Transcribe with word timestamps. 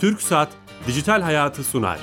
Türk 0.00 0.22
Saat 0.22 0.48
Dijital 0.86 1.22
Hayatı 1.22 1.64
sunar. 1.64 1.98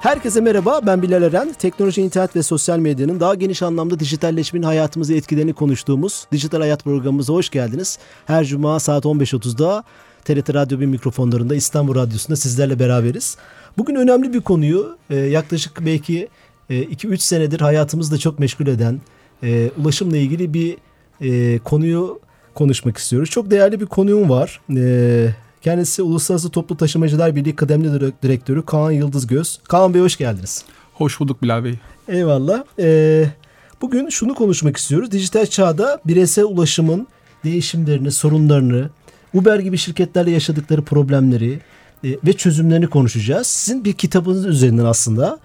Herkese 0.00 0.40
merhaba, 0.40 0.80
ben 0.86 1.02
Bilal 1.02 1.22
Eren. 1.22 1.52
Teknoloji, 1.52 2.02
internet 2.02 2.36
ve 2.36 2.42
sosyal 2.42 2.78
medyanın 2.78 3.20
daha 3.20 3.34
geniş 3.34 3.62
anlamda 3.62 4.00
dijitalleşmenin 4.00 4.66
hayatımızı 4.66 5.14
etkilerini 5.14 5.52
konuştuğumuz 5.52 6.26
Dijital 6.32 6.60
Hayat 6.60 6.84
programımıza 6.84 7.32
hoş 7.32 7.50
geldiniz. 7.50 7.98
Her 8.26 8.44
cuma 8.44 8.80
saat 8.80 9.04
15.30'da 9.04 9.84
TRT 10.24 10.54
Radyo 10.54 10.80
1 10.80 10.86
mikrofonlarında 10.86 11.54
İstanbul 11.54 11.94
Radyosu'nda 11.94 12.36
sizlerle 12.36 12.78
beraberiz. 12.78 13.36
Bugün 13.78 13.94
önemli 13.94 14.32
bir 14.32 14.40
konuyu 14.40 14.98
e, 15.10 15.16
yaklaşık 15.16 15.86
belki 15.86 16.28
2-3 16.70 17.14
e, 17.14 17.16
senedir 17.16 17.60
hayatımızda 17.60 18.18
çok 18.18 18.38
meşgul 18.38 18.66
eden 18.66 19.00
e, 19.42 19.70
ulaşımla 19.80 20.16
ilgili 20.16 20.54
bir 20.54 20.76
konuyu 21.58 22.20
konuşmak 22.54 22.98
istiyoruz. 22.98 23.30
Çok 23.30 23.50
değerli 23.50 23.80
bir 23.80 23.86
konuğum 23.86 24.30
var. 24.30 24.60
Kendisi 25.62 26.02
Uluslararası 26.02 26.50
Toplu 26.50 26.76
Taşımacılar 26.76 27.36
Birliği 27.36 27.56
Kıdemli 27.56 28.12
Direktörü 28.22 28.64
Kaan 28.64 28.90
Yıldızgöz. 28.90 29.60
Kaan 29.68 29.94
Bey 29.94 30.00
hoş 30.02 30.16
geldiniz. 30.16 30.64
Hoş 30.94 31.20
bulduk 31.20 31.42
Bilal 31.42 31.64
Bey. 31.64 31.74
Eyvallah. 32.08 32.64
bugün 33.82 34.08
şunu 34.08 34.34
konuşmak 34.34 34.76
istiyoruz. 34.76 35.12
Dijital 35.12 35.46
çağda 35.46 36.00
bireysel 36.06 36.44
ulaşımın 36.44 37.06
değişimlerini, 37.44 38.12
sorunlarını, 38.12 38.90
Uber 39.34 39.58
gibi 39.58 39.78
şirketlerle 39.78 40.30
yaşadıkları 40.30 40.82
problemleri 40.82 41.60
e, 42.04 42.08
ve 42.26 42.32
çözümlerini 42.32 42.86
konuşacağız. 42.86 43.46
Sizin 43.46 43.84
bir 43.84 43.92
kitabınız 43.92 44.46
üzerinden 44.46 44.84
aslında 44.84 45.38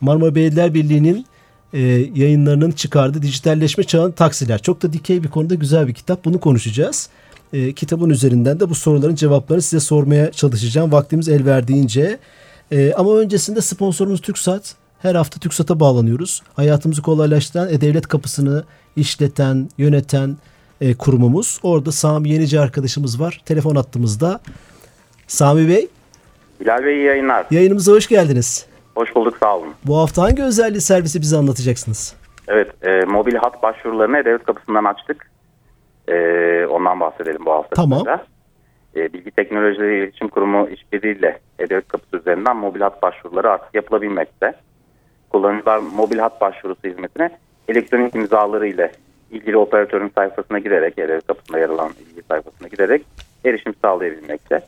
Marmara 0.00 0.34
Belediyeler 0.34 0.74
Birliği'nin 0.74 1.26
e, 1.72 1.80
yayınlarının 2.14 2.70
çıkardığı 2.70 3.22
dijitalleşme 3.22 3.84
çağın 3.84 4.12
taksiler. 4.12 4.62
Çok 4.62 4.82
da 4.82 4.92
dikey 4.92 5.22
bir 5.22 5.28
konuda 5.28 5.54
güzel 5.54 5.88
bir 5.88 5.94
kitap. 5.94 6.24
Bunu 6.24 6.40
konuşacağız. 6.40 7.08
E, 7.52 7.72
kitabın 7.72 8.10
üzerinden 8.10 8.60
de 8.60 8.70
bu 8.70 8.74
soruların 8.74 9.14
cevaplarını 9.14 9.62
size 9.62 9.80
sormaya 9.80 10.32
çalışacağım. 10.32 10.92
Vaktimiz 10.92 11.28
el 11.28 11.46
verdiğince. 11.46 12.18
E, 12.70 12.92
ama 12.92 13.16
öncesinde 13.16 13.60
sponsorumuz 13.60 14.20
TürkSat. 14.20 14.74
Her 14.98 15.14
hafta 15.14 15.40
TürkSat'a 15.40 15.80
bağlanıyoruz. 15.80 16.42
Hayatımızı 16.56 17.02
kolaylaştıran 17.02 17.68
e-devlet 17.72 18.06
kapısını 18.06 18.64
işleten, 18.96 19.70
yöneten, 19.78 20.36
e, 20.80 20.94
kurumumuz. 20.94 21.58
Orada 21.62 21.92
Sami 21.92 22.30
Yenici 22.30 22.60
arkadaşımız 22.60 23.20
var. 23.20 23.42
Telefon 23.44 23.76
attığımızda. 23.76 24.40
Sami 25.26 25.68
Bey. 25.68 25.88
Bilal 26.60 26.84
Bey 26.84 26.96
yayınlar. 26.98 27.46
Yayınımıza 27.50 27.92
hoş 27.92 28.06
geldiniz. 28.06 28.66
Hoş 28.98 29.14
bulduk 29.14 29.36
sağ 29.36 29.56
olun. 29.56 29.74
Bu 29.84 29.98
hafta 29.98 30.22
hangi 30.22 30.42
özelliği 30.42 30.80
servisi 30.80 31.20
bize 31.20 31.36
anlatacaksınız? 31.36 32.16
Evet 32.48 32.86
e, 32.86 33.04
mobil 33.04 33.34
hat 33.34 33.62
başvurularını 33.62 34.24
devlet 34.24 34.44
kapısından 34.44 34.84
açtık. 34.84 35.30
E, 36.08 36.66
ondan 36.66 37.00
bahsedelim 37.00 37.46
bu 37.46 37.50
hafta. 37.50 37.76
Tamam. 37.76 38.06
E, 38.96 39.12
Bilgi 39.12 39.30
Teknolojileri 39.30 39.98
İletişim 39.98 40.28
Kurumu 40.28 40.68
işbirliğiyle 40.68 41.40
devlet 41.58 41.88
kapısı 41.88 42.16
üzerinden 42.16 42.56
mobil 42.56 42.80
hat 42.80 43.02
başvuruları 43.02 43.50
artık 43.50 43.74
yapılabilmekte. 43.74 44.52
Kullanıcılar 45.30 45.78
mobil 45.78 46.18
hat 46.18 46.40
başvurusu 46.40 46.88
hizmetine 46.88 47.30
elektronik 47.68 48.14
imzaları 48.14 48.66
ile 48.66 48.92
ilgili 49.30 49.56
operatörün 49.56 50.12
sayfasına 50.14 50.58
giderek, 50.58 50.98
e 50.98 51.20
kapısında 51.20 51.58
yer 51.58 51.68
alan 51.68 51.90
ilgili 52.00 52.22
sayfasına 52.28 52.68
giderek 52.68 53.02
erişim 53.44 53.74
sağlayabilmekte. 53.82 54.60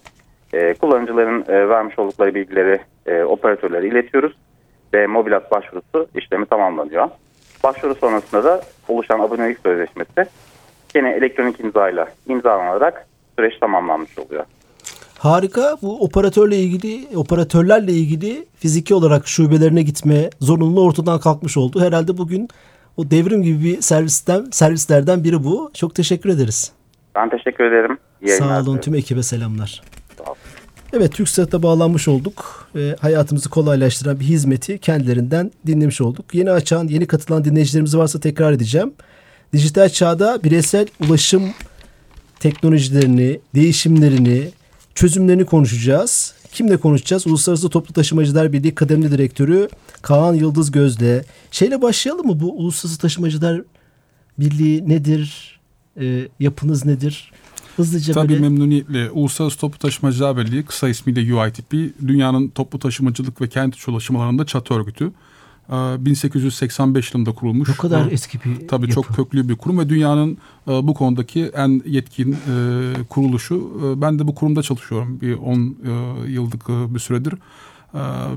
E, 0.52 0.74
kullanıcıların 0.74 1.44
e, 1.48 1.68
vermiş 1.68 1.98
oldukları 1.98 2.34
bilgileri 2.34 2.80
e, 3.10 3.24
operatörlere 3.24 3.88
iletiyoruz 3.88 4.32
ve 4.94 5.06
mobil 5.06 5.32
hat 5.32 5.50
başvurusu 5.50 6.08
işlemi 6.14 6.46
tamamlanıyor. 6.46 7.08
Başvuru 7.64 7.94
sonrasında 7.94 8.44
da 8.44 8.60
oluşan 8.88 9.20
abonelik 9.20 9.58
sözleşmesi 9.58 10.26
yine 10.94 11.10
elektronik 11.10 11.60
imzayla 11.60 12.08
imzalanarak 12.28 13.06
süreç 13.38 13.58
tamamlanmış 13.58 14.18
oluyor. 14.18 14.44
Harika. 15.18 15.76
Bu 15.82 16.04
operatörle 16.04 16.56
ilgili, 16.56 17.16
operatörlerle 17.16 17.92
ilgili 17.92 18.46
fiziki 18.56 18.94
olarak 18.94 19.28
şubelerine 19.28 19.82
gitme 19.82 20.30
zorunluluğu 20.40 20.84
ortadan 20.84 21.20
kalkmış 21.20 21.56
oldu. 21.56 21.80
Herhalde 21.80 22.18
bugün 22.18 22.48
o 22.96 23.10
devrim 23.10 23.42
gibi 23.42 23.64
bir 23.64 23.80
servisten 23.80 24.44
servislerden 24.50 25.24
biri 25.24 25.44
bu. 25.44 25.70
Çok 25.74 25.94
teşekkür 25.94 26.30
ederiz. 26.30 26.72
Ben 27.14 27.28
teşekkür 27.28 27.64
ederim. 27.64 27.98
İyi 28.22 28.28
Sağ 28.28 28.60
olun 28.60 28.78
tüm 28.78 28.94
ekibe 28.94 29.22
selamlar. 29.22 29.82
Evet 30.92 31.12
TürkSat'a 31.12 31.62
bağlanmış 31.62 32.08
olduk. 32.08 32.68
E, 32.76 32.96
hayatımızı 33.00 33.48
kolaylaştıran 33.48 34.20
bir 34.20 34.24
hizmeti 34.24 34.78
kendilerinden 34.78 35.50
dinlemiş 35.66 36.00
olduk. 36.00 36.34
Yeni 36.34 36.50
açan, 36.50 36.88
yeni 36.88 37.06
katılan 37.06 37.44
dinleyicilerimiz 37.44 37.96
varsa 37.96 38.20
tekrar 38.20 38.52
edeceğim. 38.52 38.92
Dijital 39.52 39.88
çağda 39.88 40.44
bireysel 40.44 40.86
ulaşım 41.00 41.42
teknolojilerini, 42.40 43.40
değişimlerini, 43.54 44.48
çözümlerini 44.94 45.44
konuşacağız. 45.44 46.34
Kimle 46.52 46.76
konuşacağız? 46.76 47.26
Uluslararası 47.26 47.70
Toplu 47.70 47.94
Taşımacılar 47.94 48.52
Birliği 48.52 48.74
Kıdemli 48.74 49.10
Direktörü 49.10 49.68
Kaan 50.02 50.34
Yıldız 50.34 50.70
Gözde. 50.70 51.24
Şeyle 51.50 51.82
başlayalım 51.82 52.26
mı? 52.26 52.40
Bu 52.40 52.52
Uluslararası 52.58 53.00
Taşımacılar 53.00 53.62
Birliği 54.38 54.88
nedir? 54.88 55.60
E, 56.00 56.28
yapınız 56.40 56.84
nedir? 56.84 57.32
Hızlıca 57.76 58.14
Tabii 58.14 58.28
böyle... 58.28 58.40
memnuniyetle. 58.40 59.10
Uluslararası 59.10 59.58
Toplu 59.58 59.78
Taşımacılar 59.78 60.36
Birliği 60.36 60.62
kısa 60.62 60.88
ismiyle 60.88 61.34
UITP 61.34 61.72
dünyanın 62.06 62.48
toplu 62.48 62.78
taşımacılık 62.78 63.40
ve 63.40 63.48
kent 63.48 63.74
içi 63.74 63.90
ulaşım 63.90 64.16
alanında 64.16 64.46
çatı 64.46 64.74
örgütü. 64.74 65.12
1885 65.70 67.14
yılında 67.14 67.32
kurulmuş. 67.32 67.68
Ne 67.68 67.74
kadar 67.74 68.12
eski 68.12 68.38
bir 68.44 68.68
Tabii 68.68 68.82
yapı. 68.82 68.94
çok 68.94 69.16
köklü 69.16 69.48
bir 69.48 69.56
kurum 69.56 69.78
ve 69.78 69.88
dünyanın 69.88 70.38
e, 70.68 70.70
bu 70.70 70.94
konudaki 70.94 71.44
en 71.44 71.82
yetkin 71.86 72.32
e, 72.32 72.36
kuruluşu. 73.08 73.70
E, 73.84 74.00
ben 74.00 74.18
de 74.18 74.26
bu 74.26 74.34
kurumda 74.34 74.62
çalışıyorum 74.62 75.20
bir 75.20 75.34
10 75.34 75.76
yıllık 76.28 76.68
bir 76.68 76.98
süredir. 76.98 77.34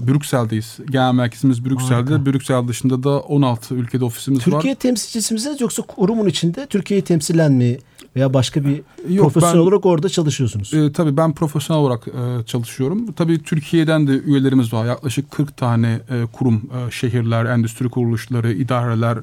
Brüksel'deyiz. 0.08 0.78
Genel 0.90 1.14
merkezimiz 1.14 1.66
Brüksel'de. 1.66 2.14
Harika. 2.14 2.26
Brüksel 2.26 2.68
dışında 2.68 3.04
da 3.04 3.20
16 3.20 3.76
ülkede 3.76 4.06
ofisimiz 4.06 4.40
Türkiye 4.40 4.56
var. 4.56 4.62
Türkiye 4.62 4.76
temsilcisi 4.76 5.34
misiniz 5.34 5.62
yoksa 5.62 5.84
kurumun 5.84 6.28
içinde 6.28 6.66
Türkiye'yi 6.66 7.04
temsilen 7.04 7.52
mi 7.52 7.78
veya 8.16 8.34
başka 8.34 8.64
bir 8.66 8.82
Yok, 9.10 9.24
profesyonel 9.34 9.56
ben, 9.56 9.62
olarak 9.62 9.86
orada 9.86 10.10
çalışıyorsunuz? 10.10 10.74
E, 10.74 10.92
tabii 10.92 11.18
ben 11.18 11.34
profesyonel 11.34 11.84
olarak 11.84 12.08
e, 12.08 12.46
çalışıyorum. 12.46 13.12
Tabii 13.12 13.44
Türkiye'den 13.44 14.08
de 14.08 14.12
üyelerimiz 14.12 14.74
var. 14.74 14.86
Yaklaşık 14.86 15.32
40 15.32 15.58
tane 15.58 16.00
e, 16.10 16.26
kurum, 16.34 16.56
e, 16.56 16.92
şehirler, 16.92 17.46
endüstri 17.46 17.90
kuruluşları, 17.90 18.54
idareler 18.54 19.18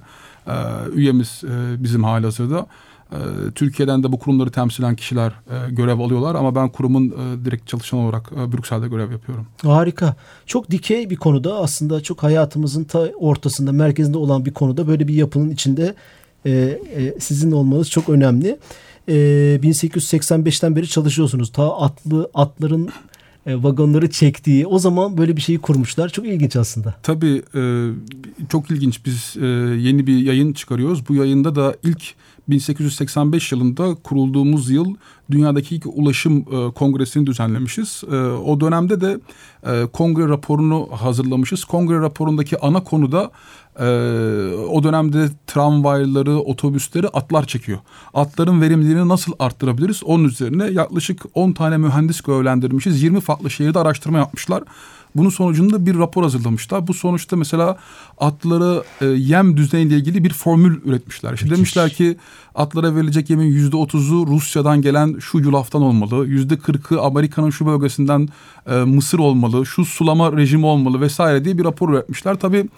e, 0.47 0.55
üyemiz 0.95 1.43
e, 1.45 1.85
bizim 1.85 2.05
halihazırda. 2.05 2.59
E, 2.61 2.67
Türkiye'den 3.55 4.03
de 4.03 4.13
bu 4.13 4.19
kurumları 4.19 4.51
temsilen 4.51 4.97
kişiler 4.97 5.29
e, 5.29 5.71
görev 5.71 5.99
alıyorlar 5.99 6.35
ama 6.35 6.55
ben 6.55 6.69
kurumun 6.69 7.09
e, 7.09 7.45
direkt 7.45 7.67
çalışan 7.69 8.01
olarak 8.01 8.31
e, 8.33 8.53
Brüksel'de 8.53 8.89
görev 8.89 9.13
yapıyorum. 9.13 9.47
Harika. 9.63 10.17
Çok 10.47 10.71
dikey 10.71 11.11
bir 11.11 11.17
konuda 11.17 11.55
aslında 11.55 12.01
çok 12.03 12.23
hayatımızın 12.23 12.85
ta 12.85 12.99
ortasında, 12.99 13.73
merkezinde 13.73 14.19
olan 14.19 14.45
bir 14.45 14.55
konuda 14.55 14.87
böyle 14.87 15.09
bir 15.09 15.15
yapının 15.15 15.51
içinde 15.51 15.95
sizin 17.19 17.53
olmanız 17.53 17.91
çok 17.91 18.09
önemli. 18.09 18.59
E, 19.09 19.15
1885'ten 19.63 20.77
beri 20.77 20.89
çalışıyorsunuz. 20.89 21.53
Ta 21.53 21.77
atlı 21.77 22.31
atların 22.35 22.91
vagonları 23.47 24.11
çektiği 24.11 24.67
o 24.67 24.79
zaman 24.79 25.19
böyle 25.19 25.37
bir 25.37 25.41
şeyi 25.41 25.59
kurmuşlar. 25.59 26.09
Çok 26.09 26.27
ilginç 26.27 26.57
aslında. 26.57 26.95
Tabii 27.03 27.43
çok 28.49 28.71
ilginç. 28.71 29.07
Biz 29.07 29.37
yeni 29.87 30.07
bir 30.07 30.17
yayın 30.17 30.53
çıkarıyoruz. 30.53 31.09
Bu 31.09 31.15
yayında 31.15 31.55
da 31.55 31.77
ilk 31.83 32.15
1885 32.51 33.53
yılında 33.53 33.95
kurulduğumuz 33.95 34.71
yıl 34.71 34.95
dünyadaki 35.31 35.77
ilk 35.77 35.87
ulaşım 35.87 36.39
e, 36.39 36.73
kongresini 36.73 37.27
düzenlemişiz. 37.27 38.03
E, 38.13 38.17
o 38.17 38.61
dönemde 38.61 39.01
de 39.01 39.21
e, 39.67 39.87
kongre 39.93 40.29
raporunu 40.29 40.89
hazırlamışız. 40.93 41.65
Kongre 41.65 42.01
raporundaki 42.01 42.61
ana 42.61 42.85
konu 42.85 43.13
da 43.13 43.31
e, 43.79 43.87
o 44.55 44.83
dönemde 44.83 45.29
tramvayları, 45.47 46.39
otobüsleri 46.39 47.09
atlar 47.09 47.47
çekiyor. 47.47 47.79
Atların 48.15 48.61
verimliliğini 48.61 49.09
nasıl 49.09 49.33
arttırabiliriz? 49.39 50.05
Onun 50.05 50.25
üzerine 50.25 50.67
yaklaşık 50.67 51.23
10 51.35 51.53
tane 51.53 51.77
mühendis 51.77 52.21
görevlendirmişiz. 52.21 53.03
20 53.03 53.21
farklı 53.21 53.51
şehirde 53.51 53.79
araştırma 53.79 54.19
yapmışlar. 54.19 54.63
Bunun 55.17 55.29
sonucunda 55.31 55.87
bir 55.87 55.99
rapor 55.99 56.23
hazırlamışlar. 56.23 56.87
Bu 56.87 56.95
sonuçta 56.95 57.37
mesela 57.37 57.79
atlara 58.19 58.83
e, 59.01 59.07
yem 59.07 59.57
düzeyiyle 59.57 59.97
ilgili 59.97 60.25
bir 60.25 60.33
formül 60.33 60.81
üretmişler. 60.85 61.33
İşte 61.35 61.51
demişler 61.51 61.91
ki 61.91 62.17
atlara 62.55 62.97
verilecek 62.97 63.31
yemin 63.31 63.47
yüzde 63.47 63.77
otuzu 63.77 64.27
Rusya'dan 64.27 64.83
gelen 64.83 65.19
şu 65.21 65.39
yulaftan 65.39 65.83
olmalı. 65.83 66.27
Yüzde 66.27 66.59
kırkı 66.59 67.01
Amerika'nın 67.01 67.51
şu 67.51 67.67
bölgesinden 67.67 68.29
e, 68.67 68.75
Mısır 68.75 69.19
olmalı. 69.19 69.67
Şu 69.67 69.85
sulama 69.85 70.33
rejimi 70.33 70.67
olmalı 70.67 71.01
vesaire 71.01 71.45
diye 71.45 71.59
bir 71.59 71.65
rapor 71.65 71.93
üretmişler. 71.93 72.35
Tabii 72.35 72.69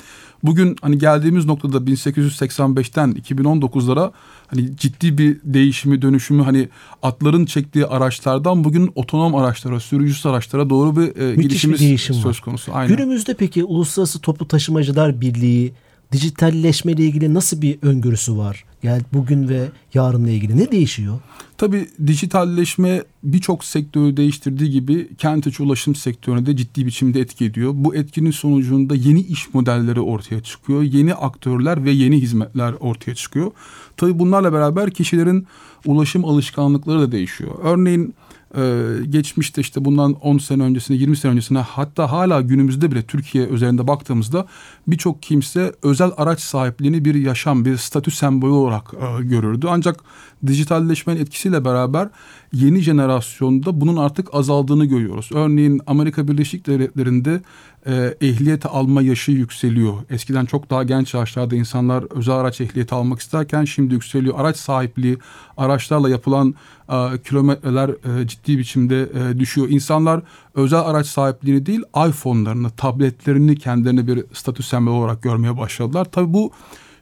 bugün 0.42 0.76
hani 0.82 0.98
geldiğimiz 0.98 1.46
noktada 1.46 1.76
1885'ten 1.76 3.12
2019'lara 3.12 4.10
hani 4.54 4.76
ciddi 4.76 5.18
bir 5.18 5.36
değişimi 5.44 6.02
dönüşümü 6.02 6.42
hani 6.42 6.68
atların 7.02 7.44
çektiği 7.44 7.86
araçlardan 7.86 8.64
bugün 8.64 8.92
otonom 8.94 9.34
araçlara, 9.34 9.80
sürücüsüz 9.80 10.26
araçlara 10.26 10.70
doğru 10.70 10.96
bir 10.96 11.20
e, 11.20 11.34
gelişimiz 11.34 11.80
bir 11.80 11.86
değişim 11.86 12.14
söz 12.14 12.40
konusu. 12.40 12.74
Aynen. 12.74 12.96
Günümüzde 12.96 13.34
peki 13.34 13.64
Uluslararası 13.64 14.20
Toplu 14.20 14.48
Taşımacılar 14.48 15.20
Birliği 15.20 15.72
dijitalleşme 16.12 16.92
ile 16.92 17.04
ilgili 17.04 17.34
nasıl 17.34 17.62
bir 17.62 17.78
öngörüsü 17.82 18.36
var? 18.36 18.64
Yani 18.82 19.02
bugün 19.12 19.48
ve 19.48 19.68
yarınla 19.94 20.30
ilgili 20.30 20.56
ne 20.56 20.70
değişiyor? 20.70 21.18
Tabii 21.58 21.88
dijitalleşme 22.06 23.02
birçok 23.22 23.64
sektörü 23.64 24.16
değiştirdiği 24.16 24.70
gibi 24.70 25.08
kent 25.18 25.46
içi 25.46 25.62
ulaşım 25.62 25.94
sektörüne 25.94 26.46
de 26.46 26.56
ciddi 26.56 26.86
biçimde 26.86 27.20
etki 27.20 27.44
ediyor. 27.44 27.72
Bu 27.74 27.94
etkinin 27.94 28.30
sonucunda 28.30 28.94
yeni 28.94 29.20
iş 29.20 29.54
modelleri 29.54 30.00
ortaya 30.00 30.42
çıkıyor. 30.42 30.82
Yeni 30.82 31.14
aktörler 31.14 31.84
ve 31.84 31.90
yeni 31.90 32.20
hizmetler 32.20 32.72
ortaya 32.80 33.14
çıkıyor. 33.14 33.50
Tabii 33.96 34.18
bunlarla 34.18 34.52
beraber 34.52 34.90
kişilerin 34.90 35.46
ulaşım 35.86 36.24
alışkanlıkları 36.24 37.00
da 37.00 37.12
değişiyor. 37.12 37.50
Örneğin 37.62 38.14
ee, 38.56 38.84
geçmişte 39.10 39.60
işte 39.60 39.84
bundan 39.84 40.12
10 40.12 40.38
sene 40.38 40.62
öncesine 40.62 40.96
20 40.96 41.16
sene 41.16 41.32
öncesine 41.32 41.58
hatta 41.58 42.12
hala 42.12 42.40
günümüzde 42.40 42.90
bile 42.90 43.02
Türkiye 43.02 43.46
üzerinde 43.46 43.86
baktığımızda 43.88 44.46
birçok 44.86 45.22
kimse 45.22 45.72
özel 45.82 46.10
araç 46.16 46.40
sahipliğini 46.40 47.04
bir 47.04 47.14
yaşam 47.14 47.64
bir 47.64 47.76
statü 47.76 48.10
sembolü 48.10 48.50
olarak 48.50 48.94
e, 48.94 49.22
görürdü. 49.22 49.66
Ancak 49.70 50.00
dijitalleşmenin 50.46 51.20
etkisiyle 51.20 51.64
beraber 51.64 52.08
yeni 52.52 52.80
jenerasyonda 52.80 53.80
bunun 53.80 53.96
artık 53.96 54.34
azaldığını 54.34 54.84
görüyoruz. 54.84 55.30
Örneğin 55.34 55.80
Amerika 55.86 56.28
Birleşik 56.28 56.66
Devletleri'nde 56.66 57.40
e, 57.86 58.14
ehliyet 58.20 58.66
alma 58.66 59.02
yaşı 59.02 59.32
yükseliyor. 59.32 59.94
Eskiden 60.10 60.44
çok 60.44 60.70
daha 60.70 60.82
genç 60.82 61.14
yaşlarda 61.14 61.56
insanlar 61.56 62.04
özel 62.16 62.34
araç 62.34 62.60
ehliyeti 62.60 62.94
almak 62.94 63.20
isterken 63.20 63.64
şimdi 63.64 63.94
yükseliyor. 63.94 64.40
Araç 64.40 64.56
sahipliği, 64.56 65.18
araçlarla 65.56 66.10
yapılan 66.10 66.54
e, 66.88 67.22
kilometreler 67.24 67.88
e, 67.88 68.26
ciddi 68.26 68.58
biçimde 68.58 69.02
e, 69.02 69.38
düşüyor. 69.38 69.68
İnsanlar 69.68 70.22
özel 70.54 70.80
araç 70.80 71.06
sahipliğini 71.06 71.66
değil 71.66 71.82
iPhone'larını, 72.08 72.70
tabletlerini 72.70 73.56
kendilerine 73.56 74.06
bir 74.06 74.24
statü 74.32 74.62
sembol 74.62 74.92
olarak 74.92 75.22
görmeye 75.22 75.58
başladılar. 75.58 76.06
Tabii 76.12 76.32
bu 76.32 76.52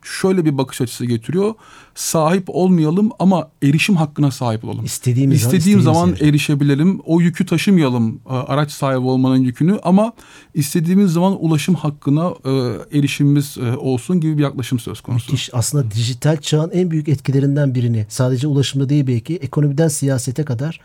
şöyle 0.02 0.44
bir 0.44 0.58
bakış 0.58 0.80
açısı 0.80 1.06
getiriyor. 1.06 1.54
Sahip 1.94 2.44
olmayalım 2.48 3.10
ama 3.18 3.50
erişim 3.62 3.96
hakkına 3.96 4.30
sahip 4.30 4.64
olalım. 4.64 4.84
İstediğimiz 4.84 5.42
İstediğim 5.42 5.80
zaman, 5.80 6.00
zaman 6.00 6.16
erişebilelim. 6.20 7.00
O 7.04 7.20
yükü 7.20 7.46
taşımayalım 7.46 8.20
e, 8.26 8.32
araç 8.32 8.70
sahibi 8.70 9.06
olmanın 9.06 9.36
yükünü 9.36 9.78
ama 9.82 10.12
istediğimiz 10.54 11.12
zaman 11.12 11.44
ulaşım 11.44 11.74
hakkına 11.74 12.34
e, 12.44 12.50
erişimimiz 12.98 13.58
e, 13.58 13.76
olsun 13.76 14.20
gibi 14.20 14.38
bir 14.38 14.42
yaklaşım 14.42 14.78
söz 14.78 15.00
konusu. 15.00 15.32
Müthiş. 15.32 15.50
Aslında 15.52 15.90
dijital 15.90 16.36
çağın 16.36 16.70
en 16.70 16.90
büyük 16.90 17.08
etkilerinden 17.08 17.74
birini 17.74 18.06
sadece 18.08 18.46
ulaşımda 18.46 18.88
değil 18.88 19.06
belki 19.06 19.36
ekonomiden 19.36 19.88
siyasete 19.88 20.44
kadar 20.44 20.80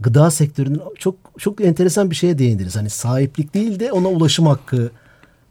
gıda 0.00 0.30
sektörünün 0.30 0.80
çok 0.98 1.14
çok 1.38 1.60
enteresan 1.60 2.10
bir 2.10 2.16
şeye 2.16 2.38
değindiniz. 2.38 2.76
Hani 2.76 2.90
sahiplik 2.90 3.54
değil 3.54 3.80
de 3.80 3.92
ona 3.92 4.08
ulaşım 4.08 4.46
hakkı. 4.46 4.90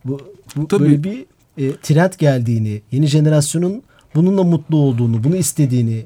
Bu, 0.06 0.20
bu 0.56 0.68
Tabii. 0.68 0.84
böyle 0.84 1.04
bir 1.04 1.26
e, 1.58 1.72
trend 1.84 2.14
geldiğini, 2.18 2.82
yeni 2.92 3.08
jenerasyonun 3.08 3.84
bununla 4.16 4.44
mutlu 4.44 4.78
olduğunu, 4.78 5.24
bunu 5.24 5.36
istediğini, 5.36 6.06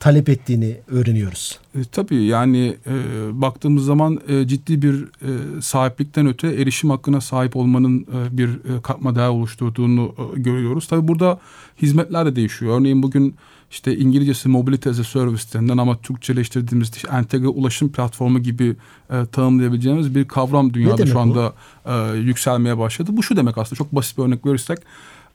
talep 0.00 0.28
ettiğini 0.28 0.76
öğreniyoruz. 0.88 1.58
E, 1.74 1.78
tabii 1.92 2.24
yani 2.24 2.76
e, 2.86 2.94
baktığımız 3.40 3.84
zaman 3.84 4.20
e, 4.28 4.46
ciddi 4.46 4.82
bir 4.82 5.02
e, 5.02 5.60
sahiplikten 5.60 6.26
öte 6.26 6.48
erişim 6.48 6.90
hakkına 6.90 7.20
sahip 7.20 7.56
olmanın 7.56 8.00
e, 8.00 8.38
bir 8.38 8.48
e, 8.48 8.82
katma 8.82 9.16
değer 9.16 9.28
oluşturduğunu 9.28 10.14
e, 10.18 10.40
görüyoruz. 10.40 10.86
Tabii 10.86 11.08
burada 11.08 11.40
hizmetler 11.82 12.26
de 12.26 12.36
değişiyor. 12.36 12.80
Örneğin 12.80 13.02
bugün 13.02 13.34
işte 13.70 13.96
İngilizcesi 13.96 14.48
Mobility 14.48 14.88
as 14.88 14.98
a 14.98 15.04
Service 15.04 15.42
denilen 15.52 15.78
ama 15.78 16.00
Türkçeleştirdiğimiz 16.00 16.96
işte 16.96 17.08
entegre 17.12 17.48
ulaşım 17.48 17.92
platformu 17.92 18.38
gibi 18.38 18.76
e, 19.10 19.26
tanımlayabileceğimiz 19.32 20.14
bir 20.14 20.28
kavram 20.28 20.74
dünyada 20.74 21.06
şu 21.06 21.20
anda 21.20 21.54
e, 21.86 22.16
yükselmeye 22.18 22.78
başladı. 22.78 23.10
Bu 23.12 23.22
şu 23.22 23.36
demek 23.36 23.58
aslında 23.58 23.78
çok 23.78 23.92
basit 23.92 24.18
bir 24.18 24.22
örnek 24.22 24.46
verirsek. 24.46 24.78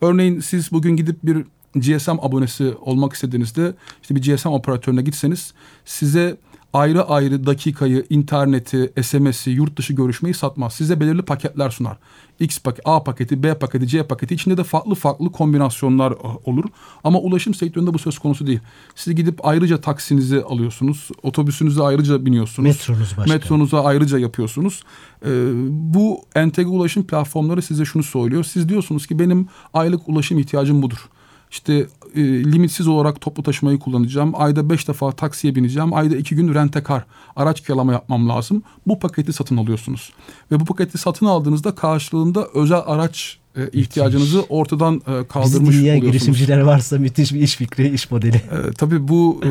Örneğin 0.02 0.40
siz 0.40 0.72
bugün 0.72 0.96
gidip 0.96 1.18
bir 1.24 1.46
GSM 1.76 2.12
abonesi 2.12 2.74
olmak 2.82 3.14
istediğinizde 3.14 3.74
işte 4.02 4.16
bir 4.16 4.22
GSM 4.22 4.50
operatörüne 4.50 5.02
gitseniz 5.02 5.54
size 5.86 6.38
ayrı 6.74 7.04
ayrı 7.04 7.46
dakikayı, 7.46 8.06
interneti, 8.10 8.94
SMS'i, 9.04 9.52
yurt 9.52 9.78
dışı 9.78 9.94
görüşmeyi 9.94 10.34
satmaz. 10.34 10.74
Size 10.74 11.00
belirli 11.00 11.22
paketler 11.22 11.70
sunar. 11.70 11.98
X 12.40 12.60
paket, 12.60 12.82
A 12.86 13.04
paketi, 13.04 13.44
B 13.44 13.54
paketi, 13.54 13.88
C 13.88 14.08
paketi 14.08 14.36
içinde 14.36 14.58
de 14.58 14.64
farklı 14.64 14.96
farklı 14.96 15.32
kombinasyonlar 15.32 16.12
e, 16.12 16.16
olur. 16.46 16.64
Ama 17.04 17.20
ulaşım 17.20 17.54
sektöründe 17.54 17.94
bu 17.94 18.00
söz 18.00 18.20
konusu 18.20 18.48
değil. 18.48 18.60
Siz 18.96 19.16
gidip 19.16 19.46
ayrıca 19.46 19.82
taksinizi 19.82 20.42
alıyorsunuz. 20.42 21.10
Otobüsünüze 21.24 21.84
ayrıca 21.84 22.26
biniyorsunuz. 22.26 22.68
Metronuz 22.68 23.18
başka. 23.18 23.34
Metronuza 23.34 23.84
ayrıca 23.84 24.20
yapıyorsunuz. 24.20 24.84
Ee, 25.26 25.30
bu 25.70 26.22
entegre 26.36 26.68
ulaşım 26.68 27.04
platformları 27.04 27.62
size 27.62 27.86
şunu 27.86 28.04
söylüyor. 28.04 28.44
Siz 28.44 28.70
diyorsunuz 28.70 29.08
ki 29.08 29.20
benim 29.20 29.48
aylık 29.74 30.10
ulaşım 30.10 30.40
ihtiyacım 30.40 30.82
budur. 30.82 31.10
İşte 31.54 31.88
e, 32.16 32.22
limitsiz 32.44 32.88
olarak 32.88 33.22
toplu 33.22 33.44
taşımayı 33.44 33.80
kullanacağım. 33.80 34.32
Ayda 34.36 34.70
beş 34.70 34.88
defa 34.88 35.12
taksiye 35.12 35.56
bineceğim. 35.56 35.94
Ayda 35.94 36.16
iki 36.16 36.36
gün 36.36 36.54
rentekar 36.54 37.06
araç 37.36 37.62
kiralama 37.62 37.92
yapmam 37.92 38.30
lazım. 38.30 38.64
Bu 38.88 39.00
paketi 39.00 39.34
satın 39.34 39.58
alıyorsunuz. 39.58 40.14
Ve 40.52 40.60
bu 40.60 40.66
paketi 40.66 40.98
satın 40.98 41.26
aldığınızda 41.26 41.76
karşılığında 41.76 42.48
özel 42.54 42.82
araç 42.86 43.38
e, 43.58 43.70
ihtiyacınızı 43.70 44.42
ortadan 44.42 44.96
e, 44.96 45.28
kaldırmış 45.28 45.70
Bizi 45.70 45.80
dinleyen 45.80 46.02
girişimciler 46.02 46.60
varsa 46.60 46.98
müthiş 46.98 47.34
bir 47.34 47.40
iş 47.40 47.56
fikri, 47.56 47.94
iş 47.94 48.12
modeli. 48.12 48.36
E, 48.36 48.72
tabii 48.78 49.08
bu 49.08 49.40
e, 49.44 49.48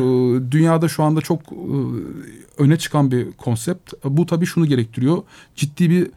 dünyada 0.51 0.87
şu 0.87 1.03
anda 1.03 1.21
çok 1.21 1.41
e, 1.41 1.77
öne 2.57 2.77
çıkan 2.77 3.11
bir 3.11 3.31
konsept. 3.31 3.93
Bu 4.03 4.25
tabii 4.25 4.45
şunu 4.45 4.65
gerektiriyor. 4.65 5.17
Ciddi 5.55 5.89
bir 5.89 6.07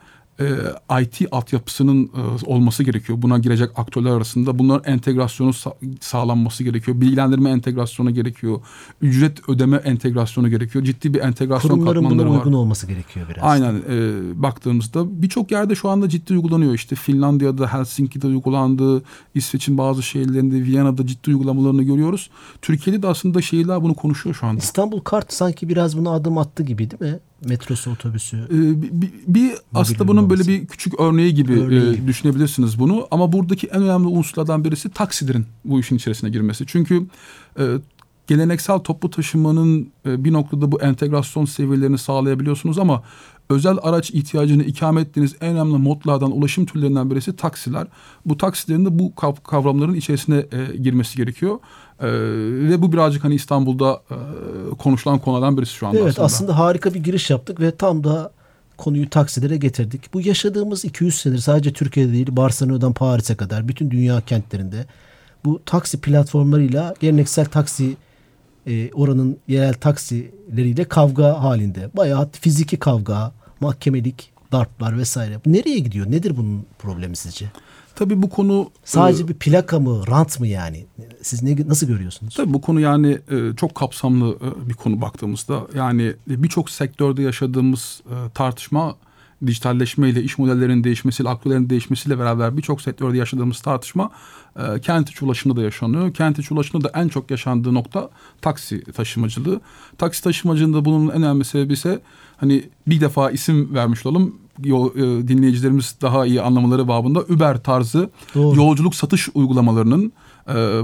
e, 0.41 1.03
IT 1.03 1.29
altyapısının 1.33 2.05
e, 2.05 2.47
olması 2.47 2.83
gerekiyor. 2.83 3.23
Buna 3.23 3.38
girecek 3.38 3.71
aktörler 3.77 4.11
arasında 4.11 4.59
bunların 4.59 4.93
entegrasyonu 4.93 5.50
sa- 5.50 5.75
sağlanması 6.00 6.65
gerekiyor. 6.65 7.00
Bilgilendirme 7.00 7.50
entegrasyonu 7.50 8.15
gerekiyor. 8.15 8.61
Ücret 9.00 9.49
ödeme 9.49 9.77
entegrasyonu 9.77 10.49
gerekiyor. 10.49 10.85
Ciddi 10.85 11.15
bir 11.15 11.21
entegrasyon 11.21 11.71
Kurumların 11.71 12.03
katmanları 12.03 12.29
buna 12.29 12.38
uygun 12.38 12.53
olması 12.53 12.87
gerekiyor 12.87 13.27
biraz. 13.29 13.44
Aynen. 13.44 13.75
E, 13.75 14.43
baktığımızda 14.43 15.23
birçok 15.23 15.50
yerde 15.50 15.75
şu 15.75 15.88
anda 15.88 16.09
ciddi 16.09 16.33
uygulanıyor. 16.33 16.75
İşte 16.75 16.97
Finlandiya'da, 16.97 17.73
Helsinki'de 17.75 18.27
uygulandı. 18.27 19.03
İsveç'in 19.35 19.79
bazı 19.79 20.03
şehirlerinde, 20.03 20.65
Viyana'da 20.65 21.06
ciddi 21.06 21.31
uygulamalarını 21.31 21.83
görüyoruz. 21.83 22.31
Türkiye'de 22.62 23.03
de 23.03 23.06
aslında 23.06 23.43
şehirler 23.43 23.83
bunu 23.83 23.94
konuşuyor 23.94 24.35
şu 24.35 24.47
anda. 24.47 24.59
İstanbul 24.59 25.00
Kart 25.00 25.33
sanki 25.33 25.69
biraz 25.69 25.99
buna 25.99 26.11
adım 26.11 26.38
attı 26.38 26.62
gibi 26.62 26.91
değil 26.91 27.12
mi? 27.12 27.19
Metrosu, 27.47 27.91
otobüsü. 27.91 28.37
Ee, 28.37 29.03
bir, 29.03 29.11
bir 29.27 29.53
aslında 29.75 30.09
bunun 30.09 30.31
böyle 30.31 30.47
bir 30.47 30.67
küçük 30.67 31.01
örneği 31.01 31.35
gibi 31.35 31.61
örneği. 31.61 32.05
E, 32.05 32.07
düşünebilirsiniz 32.07 32.79
bunu. 32.79 33.09
Ama 33.11 33.33
buradaki 33.33 33.67
en 33.67 33.83
önemli 33.83 34.07
unsurlardan 34.07 34.65
birisi 34.65 34.91
taksilerin 34.91 35.47
bu 35.65 35.81
işin 35.81 35.97
içerisine 35.97 36.31
girmesi. 36.31 36.65
Çünkü 36.67 37.07
e, 37.59 37.65
geleneksel 38.26 38.78
toplu 38.78 39.11
taşımanın 39.11 39.92
e, 40.06 40.25
bir 40.25 40.33
noktada 40.33 40.73
bu 40.73 40.83
entegrasyon 40.83 41.45
seviyelerini 41.45 41.99
sağlayabiliyorsunuz 41.99 42.78
ama 42.78 43.02
özel 43.50 43.76
araç 43.83 44.11
ihtiyacını 44.11 44.62
ikame 44.64 45.00
ettiğiniz 45.00 45.37
en 45.40 45.49
önemli 45.49 45.78
modlardan, 45.78 46.30
ulaşım 46.30 46.66
türlerinden 46.66 47.11
birisi 47.11 47.37
taksiler. 47.37 47.87
Bu 48.26 48.37
taksilerin 48.37 48.85
de 48.85 48.99
bu 48.99 49.14
kavramların 49.45 49.95
içerisine 49.95 50.37
e, 50.52 50.76
girmesi 50.76 51.16
gerekiyor. 51.16 51.59
E, 52.00 52.09
ve 52.71 52.83
bu 52.83 52.92
birazcık 52.92 53.25
hani 53.25 53.35
İstanbul'da 53.35 54.02
e, 54.11 54.76
konuşulan 54.76 55.18
konulardan 55.18 55.56
birisi 55.56 55.73
şu 55.73 55.87
anda 55.87 55.99
evet, 55.99 56.09
aslında. 56.09 56.26
aslında 56.26 56.59
harika 56.59 56.95
bir 56.95 57.04
giriş 57.04 57.30
yaptık 57.30 57.61
ve 57.61 57.71
tam 57.71 58.04
da 58.04 58.30
konuyu 58.76 59.11
taksilere 59.11 59.56
getirdik. 59.56 60.14
Bu 60.14 60.21
yaşadığımız 60.21 60.85
200 60.85 61.14
senedir 61.14 61.38
sadece 61.38 61.73
Türkiye'de 61.73 62.12
değil 62.12 62.26
Barcelona'dan 62.30 62.92
Paris'e 62.92 63.35
kadar 63.35 63.68
bütün 63.68 63.90
dünya 63.90 64.21
kentlerinde 64.21 64.87
bu 65.45 65.61
taksi 65.66 66.00
platformlarıyla 66.00 66.95
geleneksel 67.00 67.45
taksi 67.45 67.97
e, 68.66 68.90
oranın 68.92 69.38
yerel 69.49 69.75
taksileriyle 69.75 70.85
kavga 70.85 71.42
halinde. 71.42 71.90
Bayağı 71.96 72.30
fiziki 72.40 72.76
kavga, 72.76 73.32
mahkemelik, 73.61 74.32
darplar 74.52 74.99
vesaire. 74.99 75.40
Nereye 75.46 75.78
gidiyor? 75.78 76.11
Nedir 76.11 76.37
bunun 76.37 76.66
problemi 76.78 77.16
sizce? 77.16 77.46
Tabii 77.94 78.23
bu 78.23 78.30
konu 78.30 78.70
sadece 78.85 79.25
e, 79.25 79.28
bir 79.28 79.35
plaka 79.35 79.80
mı, 79.80 80.06
rant 80.06 80.40
mı 80.40 80.46
yani? 80.46 80.87
Siz 81.23 81.42
ne 81.42 81.68
nasıl 81.68 81.87
görüyorsunuz? 81.87 82.35
Tabii 82.35 82.52
bu 82.54 82.61
konu 82.61 82.80
yani 82.80 83.18
e, 83.30 83.56
çok 83.56 83.75
kapsamlı 83.75 84.37
e, 84.37 84.68
bir 84.68 84.75
konu 84.75 85.00
baktığımızda. 85.00 85.61
Yani 85.75 86.14
birçok 86.26 86.70
sektörde 86.70 87.23
yaşadığımız 87.23 88.00
e, 88.06 88.14
tartışma 88.35 88.96
dijitalleşmeyle, 89.47 90.23
iş 90.23 90.38
modellerinin 90.38 90.85
değişmesiyle, 90.85 91.28
aktörlerin 91.28 91.71
değişmesiyle 91.71 92.19
beraber 92.19 92.57
birçok 92.57 92.83
sektörde 92.83 93.16
yaşadığımız 93.16 93.61
tartışma 93.61 94.11
e, 94.57 94.81
kent 94.81 95.11
içi 95.11 95.25
ulaşımda 95.25 95.57
da 95.57 95.62
yaşanıyor. 95.62 96.14
Kent 96.14 96.38
içi 96.38 96.55
ulaşımda 96.55 96.85
da 96.85 97.00
en 97.00 97.09
çok 97.09 97.31
yaşandığı 97.31 97.75
nokta 97.75 98.11
taksi 98.43 98.85
taşımacılığı. 98.85 99.61
Taksi 99.99 100.25
taşımacılığında 100.25 100.85
bunun 100.85 101.09
en 101.09 101.14
önemli 101.14 101.45
sebebi 101.45 101.73
ise 101.73 102.00
hani 102.37 102.64
bir 102.87 103.00
defa 103.00 103.31
isim 103.31 103.75
vermiş 103.75 104.07
olalım 104.07 104.35
yol, 104.64 104.97
e, 104.97 105.28
dinleyicilerimiz 105.28 105.97
daha 106.02 106.26
iyi 106.26 106.43
anlamaları 106.43 106.88
babında 106.88 107.21
Uber 107.21 107.62
tarzı 107.62 108.11
Doğru. 108.35 108.57
yolculuk 108.57 108.95
satış 108.95 109.28
uygulamalarının 109.35 110.12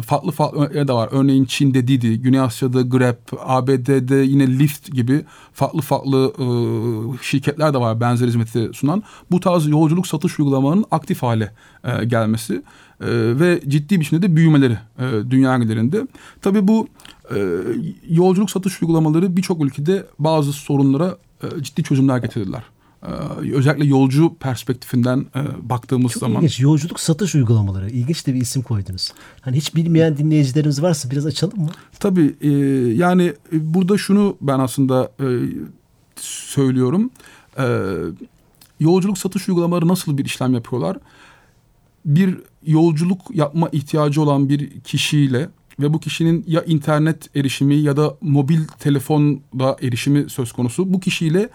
farklı 0.07 0.31
farklı 0.31 0.59
örnekler 0.59 0.89
de 0.89 0.93
var. 0.93 1.09
Örneğin 1.13 1.45
Çin'de 1.45 1.89
Didi, 1.89 2.21
Güney 2.21 2.41
Asya'da 2.41 2.83
Grab, 2.83 3.17
ABD'de 3.39 4.17
yine 4.17 4.59
Lyft 4.59 4.93
gibi 4.93 5.25
farklı 5.53 5.81
farklı 5.81 6.33
e, 6.39 6.47
şirketler 7.23 7.75
de 7.75 7.79
var 7.79 8.01
benzer 8.01 8.27
hizmeti 8.27 8.71
sunan. 8.73 9.03
Bu 9.31 9.41
tarz 9.41 9.69
yolculuk 9.69 10.07
satış 10.07 10.41
uygulamalarının 10.41 10.85
aktif 10.91 11.23
hale 11.23 11.53
e, 11.85 12.05
gelmesi 12.05 12.55
e, 12.55 13.09
ve 13.41 13.61
ciddi 13.69 14.01
bir 14.01 14.05
şekilde 14.05 14.23
de 14.23 14.37
büyümeleri 14.37 14.79
dünya 15.31 15.59
genelinde. 15.59 16.07
Tabii 16.43 16.69
bu 16.69 16.89
yolculuk 18.09 18.51
satış 18.51 18.83
uygulamaları 18.83 19.37
birçok 19.37 19.65
ülkede 19.65 20.07
bazı 20.19 20.53
sorunlara 20.53 21.17
ciddi 21.63 21.83
çözümler 21.83 22.19
getirdiler. 22.19 22.63
Ee, 23.07 23.09
özellikle 23.53 23.85
yolcu 23.85 24.35
perspektifinden 24.41 25.27
e, 25.37 25.69
baktığımız 25.69 26.13
Çok 26.13 26.21
zaman. 26.21 26.37
ilginç. 26.37 26.61
Yolculuk 26.61 27.01
satış 27.01 27.35
uygulamaları. 27.35 27.91
İlginç 27.91 28.27
de 28.27 28.35
bir 28.35 28.41
isim 28.41 28.63
koydunuz. 28.63 29.13
Hani 29.41 29.57
hiç 29.57 29.75
bilmeyen 29.75 30.17
dinleyicilerimiz 30.17 30.83
varsa 30.83 31.11
biraz 31.11 31.27
açalım 31.27 31.61
mı? 31.61 31.71
Tabii 32.01 32.35
e, 32.41 32.49
yani 32.95 33.23
e, 33.53 33.75
burada 33.75 33.99
şunu 33.99 34.37
ben 34.41 34.59
aslında 34.59 35.13
söylüyorum. 36.21 37.11
Yolculuk 38.81 39.19
satış 39.19 39.49
uygulamaları 39.49 39.89
nasıl 39.89 40.19
bir 40.19 40.25
işlem 40.25 40.55
yapıyorlar? 40.55 40.97
Bir 42.05 42.39
yolculuk 42.67 43.21
yapma 43.35 43.69
ihtiyacı 43.73 44.23
olan 44.23 44.49
bir 44.49 44.81
kişiyle 44.81 45.49
ve 45.81 45.93
bu 45.93 46.01
kişinin 46.01 46.45
ya 46.47 46.63
internet 46.63 47.37
erişimi 47.37 47.75
ya 47.75 47.97
da 47.97 48.17
mobil 48.21 48.61
telefonda 48.79 49.77
erişimi 49.83 50.31
söz 50.31 50.53
konusu. 50.53 50.93
Bu 50.93 51.01
kişiyle 51.01 51.49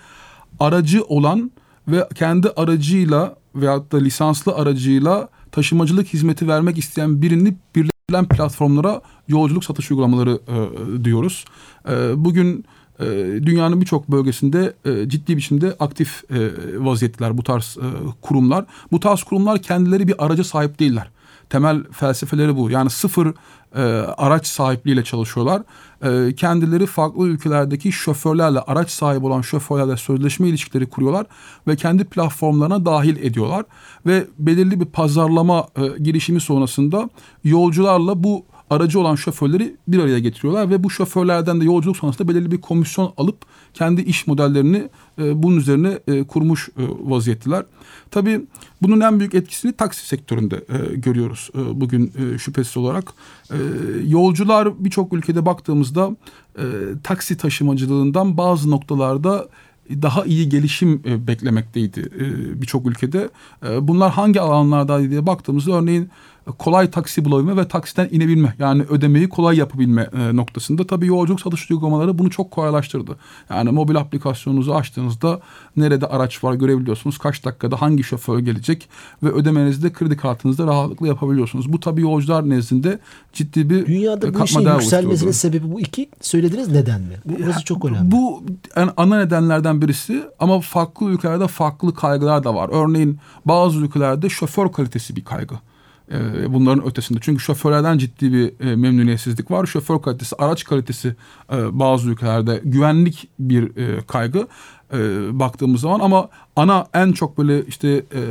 aracı 0.59 1.03
olan 1.03 1.51
ve 1.87 2.07
kendi 2.15 2.49
aracıyla 2.49 3.35
veyahut 3.55 3.91
da 3.91 3.97
lisanslı 3.97 4.55
aracıyla 4.55 5.29
taşımacılık 5.51 6.07
hizmeti 6.07 6.47
vermek 6.47 6.77
isteyen 6.77 7.21
birini 7.21 7.55
birleştirilen 7.75 8.25
platformlara 8.25 9.01
yolculuk 9.27 9.65
satış 9.65 9.91
uygulamaları 9.91 10.39
e, 10.47 11.05
diyoruz. 11.05 11.45
E, 11.89 12.25
bugün 12.25 12.65
e, 12.99 13.05
dünyanın 13.45 13.81
birçok 13.81 14.11
bölgesinde 14.11 14.73
e, 14.85 15.09
ciddi 15.09 15.37
biçimde 15.37 15.75
aktif 15.79 16.23
e, 16.31 16.51
vaziyetler 16.85 17.37
bu 17.37 17.43
tarz 17.43 17.77
e, 17.77 17.87
kurumlar. 18.21 18.65
Bu 18.91 18.99
tarz 18.99 19.23
kurumlar 19.23 19.61
kendileri 19.61 20.07
bir 20.07 20.25
araca 20.25 20.43
sahip 20.43 20.79
değiller. 20.79 21.09
Temel 21.49 21.83
felsefeleri 21.91 22.55
bu. 22.55 22.69
Yani 22.69 22.89
sıfır 22.89 23.33
e, 23.75 23.81
araç 24.17 24.47
sahipliğiyle 24.47 25.03
çalışıyorlar. 25.03 25.61
E, 26.03 26.35
kendileri 26.35 26.85
farklı 26.85 27.27
ülkelerdeki 27.27 27.91
şoförlerle, 27.91 28.59
araç 28.59 28.89
sahibi 28.89 29.25
olan 29.25 29.41
şoförlerle 29.41 29.97
sözleşme 29.97 30.47
ilişkileri 30.47 30.85
kuruyorlar 30.85 31.25
ve 31.67 31.75
kendi 31.75 32.03
platformlarına 32.03 32.85
dahil 32.85 33.17
ediyorlar. 33.17 33.65
Ve 34.05 34.27
belirli 34.39 34.79
bir 34.79 34.85
pazarlama 34.85 35.67
e, 35.75 36.03
girişimi 36.03 36.39
sonrasında 36.39 37.09
yolcularla 37.43 38.23
bu 38.23 38.45
aracı 38.69 38.99
olan 38.99 39.15
şoförleri 39.15 39.75
bir 39.87 39.99
araya 39.99 40.19
getiriyorlar 40.19 40.69
ve 40.69 40.83
bu 40.83 40.89
şoförlerden 40.89 41.61
de 41.61 41.65
yolculuk 41.65 41.97
sonrasında 41.97 42.27
belirli 42.27 42.51
bir 42.51 42.61
komisyon 42.61 43.13
alıp 43.17 43.37
kendi 43.73 44.01
iş 44.01 44.27
modellerini 44.27 44.89
e, 45.19 45.43
bunun 45.43 45.57
üzerine 45.57 45.99
e, 46.07 46.23
kurmuş 46.23 46.69
e, 46.69 46.71
vaziyettiler. 46.99 47.65
Tabii 48.11 48.41
bunun 48.81 48.99
en 49.01 49.19
büyük 49.19 49.35
etkisini 49.35 49.73
taksi 49.73 50.07
sektöründe 50.07 50.55
e, 50.55 50.95
görüyoruz 50.95 51.49
bugün 51.73 52.13
şüphesiz 52.37 52.77
olarak. 52.77 53.13
Yolcular 54.07 54.83
birçok 54.85 55.13
ülkede 55.13 55.45
baktığımızda 55.45 56.15
taksi 57.03 57.37
taşımacılığından 57.37 58.37
bazı 58.37 58.71
noktalarda 58.71 59.47
daha 59.89 60.25
iyi 60.25 60.49
gelişim 60.49 61.03
beklemekteydi 61.03 62.09
birçok 62.61 62.87
ülkede. 62.87 63.29
Bunlar 63.81 64.11
hangi 64.11 64.41
alanlardaydı 64.41 65.09
diye 65.09 65.25
baktığımızda 65.25 65.71
örneğin 65.71 66.09
kolay 66.57 66.91
taksi 66.91 67.25
bulabilme 67.25 67.57
ve 67.57 67.67
taksiden 67.67 68.09
inebilme 68.11 68.53
yani 68.59 68.83
ödemeyi 68.83 69.29
kolay 69.29 69.57
yapabilme 69.57 70.09
e, 70.13 70.35
noktasında 70.35 70.87
tabii 70.87 71.07
yolculuk 71.07 71.41
satış 71.41 71.71
uygulamaları 71.71 72.17
bunu 72.17 72.29
çok 72.29 72.51
kolaylaştırdı. 72.51 73.15
Yani 73.49 73.69
mobil 73.71 73.97
aplikasyonunuzu 73.97 74.73
açtığınızda 74.73 75.39
nerede 75.77 76.05
araç 76.05 76.43
var 76.43 76.53
görebiliyorsunuz. 76.53 77.17
Kaç 77.17 77.45
dakikada 77.45 77.81
hangi 77.81 78.03
şoför 78.03 78.39
gelecek 78.39 78.89
ve 79.23 79.29
ödemenizi 79.29 79.83
de 79.83 79.93
kredi 79.93 80.17
kartınızda 80.17 80.67
rahatlıkla 80.67 81.07
yapabiliyorsunuz. 81.07 81.73
Bu 81.73 81.79
tabii 81.79 82.01
yolcular 82.01 82.49
nezdinde 82.49 82.99
ciddi 83.33 83.69
bir 83.69 83.85
Dünyada 83.85 84.33
bu 84.33 84.43
işin 84.43 84.59
yükselmesinin 84.59 85.31
sebebi 85.31 85.71
bu 85.71 85.79
iki 85.79 86.09
söylediğiniz 86.21 86.71
neden 86.71 87.01
mi? 87.01 87.15
Bu, 87.25 87.33
burası 87.43 87.63
çok 87.63 87.85
önemli. 87.85 88.11
Bu 88.11 88.43
yani 88.75 88.91
ana 88.97 89.17
nedenlerden 89.17 89.81
birisi 89.81 90.23
ama 90.39 90.59
farklı 90.59 91.09
ülkelerde 91.09 91.47
farklı 91.47 91.93
kaygılar 91.93 92.43
da 92.43 92.55
var. 92.55 92.69
Örneğin 92.73 93.19
bazı 93.45 93.79
ülkelerde 93.79 94.29
şoför 94.29 94.71
kalitesi 94.71 95.15
bir 95.15 95.25
kaygı 95.25 95.55
e, 96.11 96.53
bunların 96.53 96.85
ötesinde. 96.85 97.19
Çünkü 97.21 97.43
şoförlerden 97.43 97.97
ciddi 97.97 98.33
bir 98.33 98.67
e, 98.67 98.75
memnuniyetsizlik 98.75 99.51
var. 99.51 99.65
Şoför 99.65 100.01
kalitesi, 100.01 100.35
araç 100.35 100.63
kalitesi 100.63 101.15
e, 101.51 101.79
bazı 101.79 102.09
ülkelerde 102.09 102.61
güvenlik 102.63 103.29
bir 103.39 103.77
e, 103.77 104.01
kaygı 104.07 104.47
e, 104.93 104.97
baktığımız 105.39 105.81
zaman 105.81 105.99
ama 105.99 106.29
ana 106.55 106.85
en 106.93 107.11
çok 107.11 107.37
böyle 107.37 107.65
işte 107.65 107.87
e, 107.89 108.21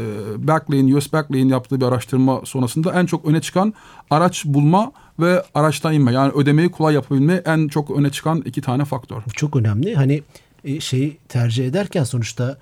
Backlane, 0.48 0.96
US 0.96 1.12
Backlane 1.12 1.48
yaptığı 1.48 1.80
bir 1.80 1.86
araştırma 1.86 2.40
sonrasında 2.44 3.00
en 3.00 3.06
çok 3.06 3.24
öne 3.24 3.40
çıkan 3.40 3.74
araç 4.10 4.44
bulma 4.44 4.92
ve 5.18 5.42
araçtan 5.54 5.94
inme. 5.94 6.12
Yani 6.12 6.32
ödemeyi 6.32 6.68
kolay 6.68 6.94
yapabilme 6.94 7.42
en 7.44 7.68
çok 7.68 7.90
öne 7.90 8.10
çıkan 8.10 8.42
iki 8.44 8.62
tane 8.62 8.84
faktör. 8.84 9.16
Bu 9.26 9.30
çok 9.30 9.56
önemli. 9.56 9.94
Hani 9.94 10.22
e, 10.64 10.80
şeyi 10.80 11.18
tercih 11.28 11.66
ederken 11.66 12.04
sonuçta 12.04 12.58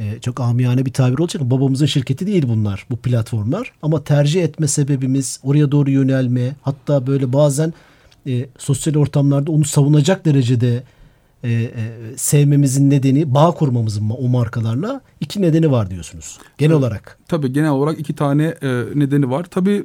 e, 0.00 0.20
çok 0.20 0.40
amiyane 0.40 0.86
bir 0.86 0.92
tabir 0.92 1.18
olacak. 1.18 1.42
Babamızın 1.42 1.86
şirketi 1.86 2.26
değil 2.26 2.44
bunlar 2.48 2.86
bu 2.90 2.96
platformlar. 2.96 3.72
Ama 3.82 4.04
tercih 4.04 4.44
etme 4.44 4.68
sebebimiz 4.68 5.40
oraya 5.42 5.72
doğru 5.72 5.90
yönelme 5.90 6.56
hatta 6.62 7.06
böyle 7.06 7.32
bazen 7.32 7.72
e, 8.26 8.46
sosyal 8.58 8.94
ortamlarda 8.94 9.52
onu 9.52 9.64
savunacak 9.64 10.24
derecede 10.24 10.82
e, 11.44 11.50
e, 11.52 11.70
sevmemizin 12.16 12.90
nedeni 12.90 13.34
bağ 13.34 13.50
kurmamızın 13.50 14.10
o 14.18 14.28
markalarla 14.28 15.00
iki 15.20 15.42
nedeni 15.42 15.70
var 15.70 15.90
diyorsunuz 15.90 16.38
genel 16.58 16.72
evet, 16.72 16.80
olarak. 16.82 17.18
Tabii 17.28 17.52
genel 17.52 17.70
olarak 17.70 18.00
iki 18.00 18.14
tane 18.14 18.44
e, 18.62 18.84
nedeni 18.94 19.30
var. 19.30 19.44
Tabii 19.50 19.84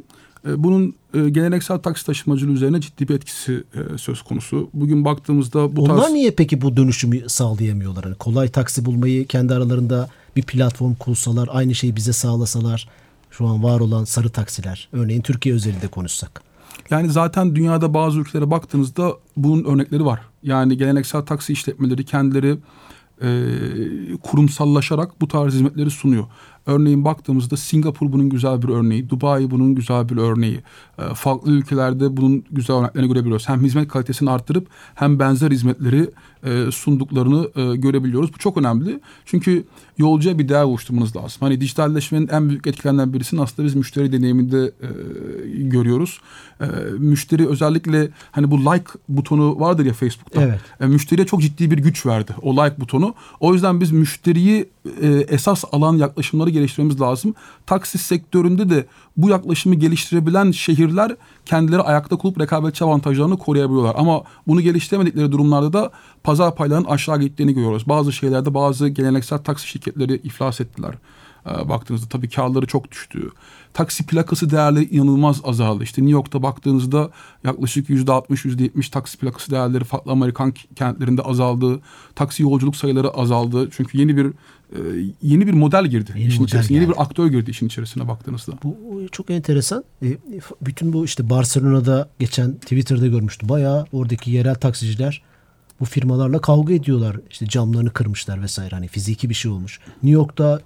bunun 0.57 0.95
e, 1.13 1.29
geleneksel 1.29 1.77
taksi 1.77 2.05
taşımacılığı 2.05 2.51
üzerine 2.51 2.81
ciddi 2.81 3.07
bir 3.07 3.15
etkisi 3.15 3.63
e, 3.73 3.97
söz 3.97 4.21
konusu. 4.21 4.69
Bugün 4.73 5.05
baktığımızda 5.05 5.75
bu 5.75 5.81
Onlar 5.81 5.97
tarz... 5.97 6.13
niye 6.13 6.31
peki 6.31 6.61
bu 6.61 6.77
dönüşümü 6.77 7.29
sağlayamıyorlar? 7.29 8.03
Hani 8.03 8.15
kolay 8.15 8.47
taksi 8.47 8.85
bulmayı 8.85 9.27
kendi 9.27 9.53
aralarında 9.53 10.09
bir 10.35 10.43
platform 10.43 10.95
kursalar, 10.95 11.49
aynı 11.51 11.75
şeyi 11.75 11.95
bize 11.95 12.13
sağlasalar 12.13 12.89
şu 13.31 13.47
an 13.47 13.63
var 13.63 13.79
olan 13.79 14.03
sarı 14.03 14.29
taksiler. 14.29 14.89
Örneğin 14.91 15.21
Türkiye 15.21 15.55
özelinde 15.55 15.87
konuşsak. 15.87 16.41
Yani 16.89 17.09
zaten 17.09 17.55
dünyada 17.55 17.93
bazı 17.93 18.19
ülkelere 18.19 18.51
baktığınızda 18.51 19.13
bunun 19.37 19.63
örnekleri 19.63 20.05
var. 20.05 20.19
Yani 20.43 20.77
geleneksel 20.77 21.21
taksi 21.21 21.53
işletmeleri 21.53 22.05
kendileri 22.05 22.57
e, 23.21 23.27
kurumsallaşarak 24.23 25.21
bu 25.21 25.27
tarz 25.27 25.53
hizmetleri 25.53 25.89
sunuyor. 25.89 26.25
Örneğin 26.65 27.05
baktığımızda 27.05 27.57
Singapur 27.57 28.11
bunun 28.11 28.29
güzel 28.29 28.61
bir 28.61 28.69
örneği, 28.69 29.09
Dubai 29.09 29.51
bunun 29.51 29.75
güzel 29.75 30.09
bir 30.09 30.17
örneği. 30.17 30.59
E, 30.99 31.13
farklı 31.13 31.51
ülkelerde 31.51 32.17
bunun 32.17 32.43
güzel 32.51 32.75
örneklerini 32.75 33.07
görebiliyoruz. 33.07 33.49
Hem 33.49 33.63
hizmet 33.63 33.87
kalitesini 33.87 34.29
arttırıp 34.29 34.67
hem 34.95 35.19
benzer 35.19 35.51
hizmetleri 35.51 36.09
e, 36.45 36.71
sunduklarını 36.71 37.49
e, 37.55 37.75
görebiliyoruz. 37.75 38.33
Bu 38.33 38.37
çok 38.37 38.57
önemli. 38.57 38.99
Çünkü 39.25 39.65
yolcuya 39.97 40.39
bir 40.39 40.49
değer 40.49 40.63
oluşturmanız 40.63 41.15
lazım. 41.15 41.37
Hani 41.39 41.61
dijitalleşmenin 41.61 42.27
en 42.27 42.49
büyük 42.49 42.67
etkilerinden 42.67 43.13
birisini 43.13 43.41
aslında 43.41 43.67
biz 43.67 43.75
müşteri 43.75 44.11
deneyiminde 44.11 44.71
e, 44.81 44.87
görüyoruz. 45.61 46.19
E, 46.61 46.65
müşteri 46.97 47.47
özellikle 47.47 48.09
hani 48.31 48.51
bu 48.51 48.59
like 48.59 48.91
butonu 49.09 49.59
vardır 49.59 49.85
ya 49.85 49.93
Facebook'ta. 49.93 50.41
Evet. 50.41 50.59
E, 50.79 50.85
müşteriye 50.85 51.27
çok 51.27 51.41
ciddi 51.41 51.71
bir 51.71 51.77
güç 51.77 52.05
verdi 52.05 52.35
o 52.41 52.53
like 52.57 52.79
butonu. 52.79 53.15
O 53.39 53.53
yüzden 53.53 53.81
biz 53.81 53.91
müşteriyi 53.91 54.69
e, 55.01 55.07
esas 55.07 55.63
alan 55.71 55.97
yaklaşımları 55.97 56.49
geliştirmemiz 56.49 57.01
lazım. 57.01 57.35
Taksi 57.65 57.97
sektöründe 57.97 58.69
de 58.69 58.85
bu 59.17 59.29
yaklaşımı 59.29 59.75
geliştirebilen 59.75 60.51
şehirler 60.51 61.15
kendileri 61.45 61.81
ayakta 61.81 62.17
kalıp 62.17 62.39
rekabetçi 62.39 62.83
avantajlarını 62.83 63.37
koruyabiliyorlar. 63.37 63.95
Ama 63.97 64.23
bunu 64.47 64.61
geliştiremedikleri 64.61 65.31
durumlarda 65.31 65.73
da 65.73 65.91
pazar 66.23 66.55
paylarının 66.55 66.85
aşağı 66.85 67.19
gittiğini 67.19 67.53
görüyoruz. 67.53 67.89
Bazı 67.89 68.13
şeylerde 68.13 68.53
bazı 68.53 68.87
geleneksel 68.87 69.37
taksi 69.37 69.67
şirketleri 69.67 70.15
iflas 70.15 70.61
ettiler. 70.61 70.95
E, 71.45 71.69
baktığınızda 71.69 72.09
tabii 72.09 72.29
karları 72.29 72.65
çok 72.65 72.91
düştü. 72.91 73.29
Taksi 73.73 74.05
plakası 74.05 74.49
değerleri 74.49 74.85
inanılmaz 74.85 75.41
azaldı. 75.43 75.83
İşte 75.83 76.01
New 76.01 76.13
York'ta 76.13 76.43
baktığınızda 76.43 77.09
yaklaşık 77.43 77.89
%60 77.89 78.45
%70 78.45 78.91
taksi 78.91 79.17
plakası 79.17 79.51
değerleri 79.51 79.83
farklı 79.83 80.11
Amerikan 80.11 80.53
kentlerinde 80.75 81.21
azaldı. 81.21 81.79
Taksi 82.15 82.43
yolculuk 82.43 82.75
sayıları 82.75 83.09
azaldı. 83.09 83.69
Çünkü 83.71 83.97
yeni 83.97 84.17
bir 84.17 84.33
e, 84.71 84.79
yeni 85.21 85.47
bir 85.47 85.53
model 85.53 85.85
girdi 85.85 86.11
yeni 86.15 86.27
işin 86.27 86.43
içerisine. 86.43 86.77
Yeni 86.77 86.89
bir 86.89 87.01
aktör 87.01 87.27
girdi 87.27 87.51
işin 87.51 87.67
içerisine 87.67 88.07
baktığınızda. 88.07 88.51
Bu 88.63 89.01
çok 89.11 89.29
enteresan. 89.29 89.83
E, 90.03 90.17
bütün 90.61 90.93
bu 90.93 91.05
işte 91.05 91.29
Barcelona'da 91.29 92.09
geçen 92.19 92.53
Twitter'da 92.53 93.07
görmüştüm. 93.07 93.49
Bayağı 93.49 93.85
oradaki 93.91 94.31
yerel 94.31 94.55
taksiciler 94.55 95.21
bu 95.79 95.85
firmalarla 95.85 96.41
kavga 96.41 96.73
ediyorlar. 96.73 97.17
İşte 97.29 97.47
camlarını 97.47 97.89
kırmışlar 97.89 98.41
vesaire. 98.41 98.75
Hani 98.75 98.87
fiziki 98.87 99.29
bir 99.29 99.35
şey 99.35 99.51
olmuş. 99.51 99.79
New 100.03 100.09
York'ta 100.09 100.59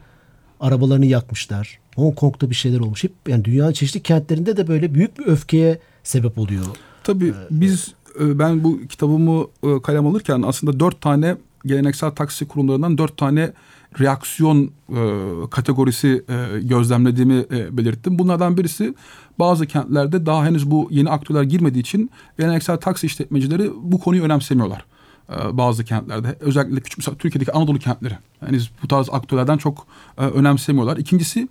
arabalarını 0.59 1.05
yakmışlar. 1.05 1.79
Hong 1.95 2.15
Kong'da 2.15 2.49
bir 2.49 2.55
şeyler 2.55 2.79
olmuş. 2.79 3.03
Hep 3.03 3.13
yani 3.27 3.45
dünyanın 3.45 3.71
çeşitli 3.71 4.03
kentlerinde 4.03 4.57
de 4.57 4.67
böyle 4.67 4.93
büyük 4.93 5.19
bir 5.19 5.25
öfkeye 5.25 5.79
sebep 6.03 6.37
oluyor. 6.37 6.65
Tabii 7.03 7.33
biz 7.51 7.93
e, 8.19 8.39
ben 8.39 8.63
bu 8.63 8.87
kitabımı 8.87 9.47
e, 9.63 9.81
kalem 9.81 10.07
alırken 10.07 10.41
aslında 10.41 10.79
dört 10.79 11.01
tane 11.01 11.37
geleneksel 11.65 12.11
taksi 12.11 12.47
kurumlarından 12.47 12.97
dört 12.97 13.17
tane 13.17 13.53
reaksiyon 13.99 14.71
e, 14.89 14.99
kategorisi 15.51 16.25
e, 16.29 16.59
gözlemlediğimi 16.59 17.45
e, 17.51 17.77
belirttim. 17.77 18.19
Bunlardan 18.19 18.57
birisi 18.57 18.95
bazı 19.39 19.65
kentlerde 19.65 20.25
daha 20.25 20.45
henüz 20.45 20.71
bu 20.71 20.87
yeni 20.91 21.09
aktörler 21.09 21.43
girmediği 21.43 21.81
için 21.81 22.11
geleneksel 22.39 22.77
taksi 22.77 23.07
işletmecileri 23.07 23.71
bu 23.81 23.99
konuyu 23.99 24.23
önemsemiyorlar. 24.23 24.85
E, 25.29 25.57
bazı 25.57 25.83
kentlerde 25.83 26.35
özellikle 26.39 26.81
küçük 26.81 26.97
mesela 26.97 27.17
Türkiye'deki 27.17 27.51
Anadolu 27.51 27.79
kentleri 27.79 28.17
henüz 28.39 28.71
bu 28.83 28.87
tarz 28.87 29.09
aktörlerden 29.09 29.57
çok 29.57 29.87
e, 30.17 30.25
önemsemiyorlar. 30.25 30.97
İkincisi 30.97 31.47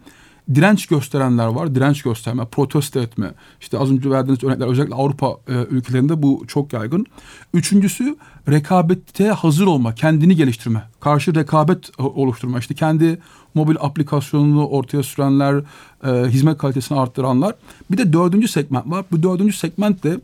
direnç 0.55 0.87
gösterenler 0.87 1.47
var. 1.47 1.75
Direnç 1.75 2.03
gösterme, 2.03 2.45
protesto 2.45 3.01
etme. 3.01 3.31
İşte 3.61 3.79
az 3.79 3.91
önce 3.91 4.11
verdiğiniz 4.11 4.45
örnekler 4.45 4.67
özellikle 4.67 4.95
Avrupa 4.95 5.37
e, 5.49 5.53
ülkelerinde 5.71 6.23
bu 6.23 6.45
çok 6.49 6.73
yaygın. 6.73 7.07
Üçüncüsü 7.55 8.17
rekabete 8.49 9.29
hazır 9.29 9.67
olma, 9.67 9.95
kendini 9.95 10.37
geliştirme. 10.37 10.83
Karşı 11.01 11.35
rekabet 11.35 11.91
e, 11.99 12.03
oluşturma. 12.03 12.59
İşte 12.59 12.75
kendi 12.75 13.19
mobil 13.55 13.77
aplikasyonunu 13.81 14.67
ortaya 14.67 15.03
sürenler, 15.03 15.63
e, 16.05 16.29
hizmet 16.29 16.59
kalitesini 16.59 16.99
arttıranlar. 16.99 17.55
Bir 17.91 17.99
de 17.99 18.13
dördüncü 18.13 18.49
segment 18.49 18.91
var. 18.91 19.05
Bu 19.13 19.23
dördüncü 19.23 19.57
segment 19.57 20.05
de 20.05 20.21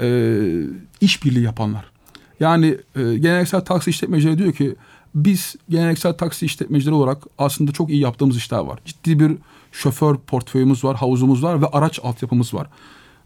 e, 0.00 0.08
işbirliği 1.00 1.44
yapanlar. 1.44 1.84
Yani 2.40 2.66
e, 2.96 3.02
geleneksel 3.02 3.60
taksi 3.60 3.90
işletmecileri 3.90 4.38
diyor 4.38 4.52
ki 4.52 4.74
biz 5.14 5.56
geleneksel 5.68 6.12
taksi 6.12 6.46
işletmecileri 6.46 6.94
olarak 6.94 7.22
aslında 7.38 7.72
çok 7.72 7.90
iyi 7.90 8.00
yaptığımız 8.00 8.36
işler 8.36 8.58
var. 8.58 8.78
Ciddi 8.84 9.20
bir 9.20 9.32
şoför 9.72 10.16
portföyümüz 10.16 10.84
var, 10.84 10.96
havuzumuz 10.96 11.42
var 11.42 11.62
ve 11.62 11.66
araç 11.66 12.00
altyapımız 12.02 12.54
var. 12.54 12.66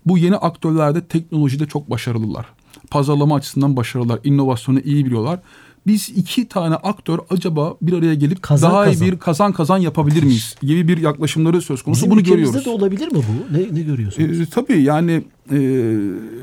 Bu 0.07 0.19
yeni 0.19 0.37
aktörlerde 0.37 1.05
teknolojide 1.05 1.67
çok 1.67 1.91
başarılılar. 1.91 2.47
Pazarlama 2.91 3.35
açısından 3.35 3.76
başarılılar, 3.76 4.21
inovasyonu 4.25 4.81
iyi 4.81 5.07
biliyorlar. 5.07 5.41
Biz 5.87 6.09
iki 6.09 6.49
tane 6.49 6.75
aktör 6.75 7.19
acaba 7.31 7.75
bir 7.83 7.93
araya 7.93 8.15
gelip 8.15 8.43
Kazan 8.43 8.73
daha 8.73 8.85
kazan. 8.85 9.07
iyi 9.07 9.12
bir 9.12 9.19
kazan 9.19 9.53
kazan 9.53 9.79
yapabilir 9.79 10.23
miyiz 10.23 10.57
gibi 10.62 10.88
bir 10.88 10.99
yaklaşımları 10.99 11.62
söz 11.62 11.83
konusu. 11.83 12.00
Bizim 12.00 12.11
Bunu 12.11 12.23
görüyoruz. 12.23 12.65
de 12.65 12.71
olabilir 12.71 13.12
mi 13.12 13.19
bu? 13.19 13.57
Ne, 13.57 13.79
ne 13.79 13.83
görüyorsunuz? 13.83 14.41
E, 14.41 14.47
tabii 14.47 14.83
yani 14.83 15.25
e, 15.53 15.59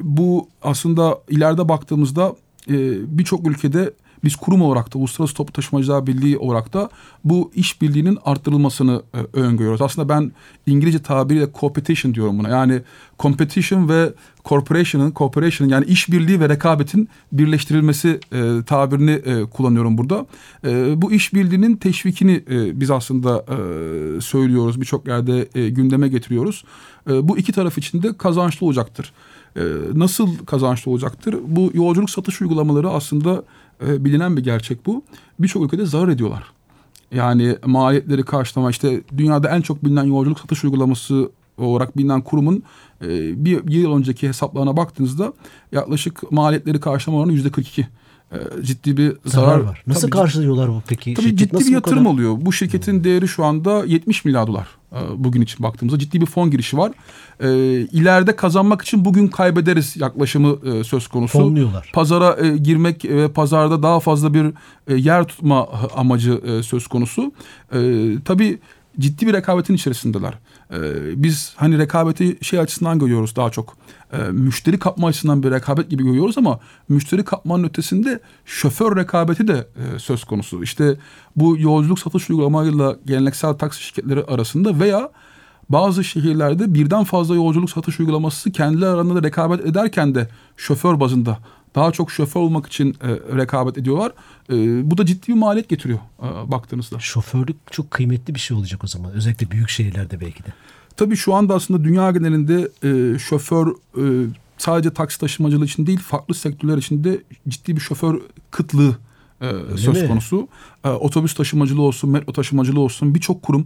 bu 0.01 0.47
aslında 0.61 1.19
ileride 1.29 1.69
baktığımızda 1.69 2.35
e, 2.69 2.73
birçok 3.17 3.47
ülkede 3.47 3.93
biz 4.23 4.35
kurum 4.35 4.61
olarak 4.61 4.93
da 4.93 4.97
Uluslararası 4.99 5.35
Toplu 5.35 5.53
Taşımacılar 5.53 6.07
Birliği 6.07 6.37
olarak 6.37 6.73
da 6.73 6.89
bu 7.23 7.51
işbirliğinin 7.55 8.17
arttırılmasını 8.25 9.03
e, 9.13 9.17
öngörüyoruz. 9.39 9.81
Aslında 9.81 10.09
ben 10.09 10.31
İngilizce 10.65 11.01
tabiriyle 11.01 11.47
competition 11.59 12.13
diyorum 12.13 12.39
buna. 12.39 12.49
Yani 12.49 12.81
competition 13.19 13.89
ve 13.89 14.13
corporation'ın 14.45 15.13
cooperation 15.15 15.67
yani 15.67 15.85
işbirliği 15.85 16.39
ve 16.39 16.49
rekabetin 16.49 17.09
birleştirilmesi 17.31 18.19
e, 18.31 18.63
tabirini 18.65 19.11
e, 19.11 19.43
kullanıyorum 19.43 19.97
burada. 19.97 20.25
E, 20.65 21.01
bu 21.01 21.11
işbirliğinin 21.11 21.75
teşvikini 21.75 22.43
e, 22.49 22.79
biz 22.79 22.91
aslında 22.91 23.45
e, 23.49 24.21
söylüyoruz. 24.21 24.81
Birçok 24.81 25.07
yerde 25.07 25.47
e, 25.55 25.69
gündeme 25.69 26.07
getiriyoruz. 26.07 26.63
E, 27.09 27.27
bu 27.27 27.37
iki 27.37 27.51
taraf 27.51 27.77
için 27.77 28.03
de 28.03 28.17
kazançlı 28.17 28.67
olacaktır. 28.67 29.13
E, 29.55 29.61
nasıl 29.93 30.37
kazançlı 30.37 30.91
olacaktır? 30.91 31.35
Bu 31.47 31.71
yolculuk 31.73 32.09
satış 32.09 32.41
uygulamaları 32.41 32.89
aslında 32.89 33.43
e, 33.87 34.05
bilinen 34.05 34.37
bir 34.37 34.43
gerçek 34.43 34.85
bu. 34.85 35.03
Birçok 35.39 35.65
ülkede 35.65 35.85
zarar 35.85 36.07
ediyorlar. 36.07 36.43
Yani 37.11 37.57
maliyetleri 37.65 38.23
karşılama 38.23 38.69
işte 38.69 39.01
dünyada 39.17 39.49
en 39.49 39.61
çok 39.61 39.85
bilinen 39.85 40.03
yolculuk 40.03 40.39
satış 40.39 40.63
uygulaması 40.63 41.31
olarak 41.57 41.97
bilinen 41.97 42.21
kurumun 42.21 42.63
e, 43.01 43.07
bir, 43.45 43.67
bir 43.67 43.73
yıl 43.73 43.93
önceki 43.93 44.27
hesaplarına 44.27 44.77
baktığınızda 44.77 45.33
yaklaşık 45.71 46.31
maliyetleri 46.31 46.79
karşılama 46.79 47.21
oranı 47.21 47.33
yüzde 47.33 47.51
42. 47.51 47.87
E, 48.33 48.63
ciddi 48.63 48.97
bir 48.97 49.13
zarar, 49.25 49.45
Zarar 49.45 49.59
var. 49.59 49.83
Nasıl 49.87 50.01
Tabii 50.01 50.11
karşılıyorlar 50.11 50.69
bu 50.69 50.81
peki? 50.87 51.13
Tabii 51.13 51.25
Şirket 51.25 51.51
ciddi 51.51 51.65
bir 51.65 51.71
yatırım 51.71 51.97
kadar- 51.97 52.09
oluyor. 52.11 52.35
Bu 52.41 52.53
şirketin 52.53 53.03
değeri 53.03 53.27
şu 53.27 53.45
anda 53.45 53.85
70 53.85 54.25
milyar 54.25 54.47
dolar 54.47 54.67
e, 54.91 54.97
bugün 55.17 55.41
için 55.41 55.63
baktığımızda. 55.63 55.99
Ciddi 55.99 56.21
bir 56.21 56.25
fon 56.25 56.51
girişi 56.51 56.77
var. 56.77 56.91
E, 57.39 57.49
ileride 57.79 58.35
kazanmak 58.35 58.81
için 58.81 59.05
bugün 59.05 59.27
kaybederiz 59.27 59.97
yaklaşımı 59.97 60.57
e, 60.65 60.83
söz 60.83 61.07
konusu. 61.07 61.39
Fonluyorlar. 61.39 61.91
Pazara 61.93 62.47
girmek 62.55 63.05
ve 63.05 63.27
pazarda 63.27 63.83
daha 63.83 63.99
fazla 63.99 64.33
bir 64.33 64.53
yer 64.95 65.23
tutma 65.23 65.67
amacı 65.95 66.41
söz 66.63 66.87
konusu. 66.87 67.31
Tabii 68.25 68.59
ciddi 68.99 69.27
bir 69.27 69.33
rekabetin 69.33 69.73
içerisindeler. 69.73 70.33
E, 70.71 70.79
biz 71.23 71.53
hani 71.55 71.77
rekabeti 71.77 72.37
şey 72.41 72.59
açısından 72.59 72.99
görüyoruz 72.99 73.35
daha 73.35 73.49
çok. 73.49 73.77
E, 74.13 74.17
müşteri 74.17 74.79
kapma 74.79 75.07
açısından 75.07 75.43
bir 75.43 75.51
rekabet 75.51 75.89
gibi 75.89 76.03
görüyoruz 76.03 76.37
ama 76.37 76.59
müşteri 76.89 77.23
kapmanın 77.25 77.63
ötesinde 77.63 78.19
şoför 78.45 78.97
rekabeti 78.97 79.47
de 79.47 79.67
e, 79.75 79.99
söz 79.99 80.23
konusu. 80.23 80.63
İşte 80.63 80.97
bu 81.35 81.57
yolculuk 81.59 81.99
satış 81.99 82.29
uygulamalarıyla 82.29 82.95
geleneksel 83.05 83.53
taksi 83.53 83.83
şirketleri 83.83 84.23
arasında 84.23 84.79
veya 84.79 85.09
bazı 85.69 86.03
şehirlerde 86.03 86.73
birden 86.73 87.03
fazla 87.03 87.35
yolculuk 87.35 87.69
satış 87.69 87.99
uygulaması 87.99 88.51
kendileri 88.51 88.89
arasında 88.89 89.15
da 89.15 89.27
rekabet 89.27 89.65
ederken 89.65 90.15
de 90.15 90.29
şoför 90.57 90.99
bazında 90.99 91.37
daha 91.75 91.91
çok 91.91 92.11
şoför 92.11 92.39
olmak 92.39 92.67
için 92.67 92.97
e, 93.01 93.37
rekabet 93.37 93.77
ediyorlar. 93.77 94.11
E, 94.49 94.55
bu 94.91 94.97
da 94.97 95.05
ciddi 95.05 95.27
bir 95.27 95.33
maliyet 95.33 95.69
getiriyor 95.69 95.99
e, 96.23 96.51
baktığınızda. 96.51 96.99
Şoförlük 96.99 97.57
çok 97.71 97.91
kıymetli 97.91 98.35
bir 98.35 98.39
şey 98.39 98.57
olacak 98.57 98.83
o 98.83 98.87
zaman. 98.87 99.11
Özellikle 99.11 99.51
büyük 99.51 99.69
şehirlerde 99.69 100.21
belki 100.21 100.43
de. 100.43 100.47
Tabii 100.97 101.15
şu 101.15 101.33
anda 101.33 101.55
aslında 101.55 101.83
dünya 101.83 102.11
genelinde 102.11 102.69
e, 102.83 103.19
şoför 103.19 103.67
e, 103.67 104.27
sadece 104.57 104.93
taksi 104.93 105.19
taşımacılığı 105.19 105.65
için 105.65 105.87
değil 105.87 105.99
farklı 105.99 106.35
sektörler 106.35 106.77
için 106.77 107.03
de 107.03 107.23
ciddi 107.47 107.75
bir 107.75 107.81
şoför 107.81 108.21
kıtlığı 108.51 108.97
e, 109.41 109.77
söz 109.77 110.01
mi? 110.01 110.07
konusu. 110.07 110.47
E, 110.83 110.89
otobüs 110.89 111.33
taşımacılığı 111.33 111.81
olsun, 111.81 112.09
metro 112.09 112.33
taşımacılığı 112.33 112.79
olsun 112.79 113.15
birçok 113.15 113.41
kurum 113.41 113.65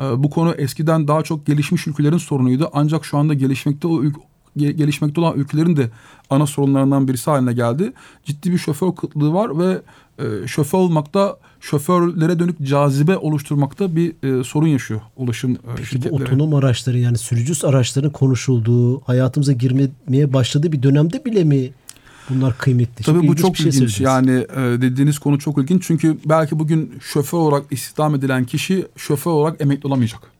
e, 0.00 0.02
bu 0.02 0.30
konu 0.30 0.54
eskiden 0.54 1.08
daha 1.08 1.22
çok 1.22 1.46
gelişmiş 1.46 1.86
ülkelerin 1.86 2.18
sorunuydu. 2.18 2.70
Ancak 2.72 3.04
şu 3.04 3.18
anda 3.18 3.34
gelişmekte 3.34 3.88
gelişmekte 4.58 5.20
olan 5.20 5.38
ülkelerin 5.38 5.76
de 5.76 5.90
ana 6.30 6.46
sorunlarından 6.46 7.08
birisi 7.08 7.30
haline 7.30 7.52
geldi. 7.52 7.92
Ciddi 8.24 8.52
bir 8.52 8.58
şoför 8.58 8.92
kıtlığı 8.92 9.32
var 9.32 9.58
ve 9.58 9.82
e, 10.18 10.46
şoför 10.46 10.78
olmakta 10.78 11.36
şoförlere 11.60 12.38
dönük 12.38 12.62
cazibe 12.62 13.16
oluşturmakta 13.16 13.96
bir 13.96 14.40
e, 14.40 14.44
sorun 14.44 14.66
yaşıyor 14.66 15.00
ulaşım 15.16 15.52
e, 15.52 15.56
Peki 15.76 15.82
bu 15.82 15.86
şirketleri. 15.86 16.22
otonom 16.22 16.54
araçların 16.54 16.98
yani 16.98 17.18
sürücüsüz 17.18 17.64
araçların 17.64 18.12
konuşulduğu, 18.12 19.00
hayatımıza 19.00 19.52
girmeye 19.52 20.32
başladığı 20.32 20.72
bir 20.72 20.82
dönemde 20.82 21.24
bile 21.24 21.44
mi 21.44 21.70
bunlar 22.30 22.58
kıymetli? 22.58 23.04
Tabii 23.04 23.18
bu 23.18 23.24
ilginç 23.24 23.38
çok 23.40 23.56
şey 23.56 23.68
ilginç. 23.68 24.00
yani 24.00 24.30
e, 24.30 24.60
dediğiniz 24.60 25.18
konu 25.18 25.38
çok 25.38 25.58
ilginç. 25.58 25.82
Çünkü 25.86 26.18
belki 26.26 26.58
bugün 26.58 26.92
şoför 27.00 27.38
olarak 27.38 27.64
istihdam 27.70 28.14
edilen 28.14 28.44
kişi 28.44 28.86
şoför 28.96 29.30
olarak 29.30 29.60
emekli 29.60 29.86
olamayacak. 29.86 30.37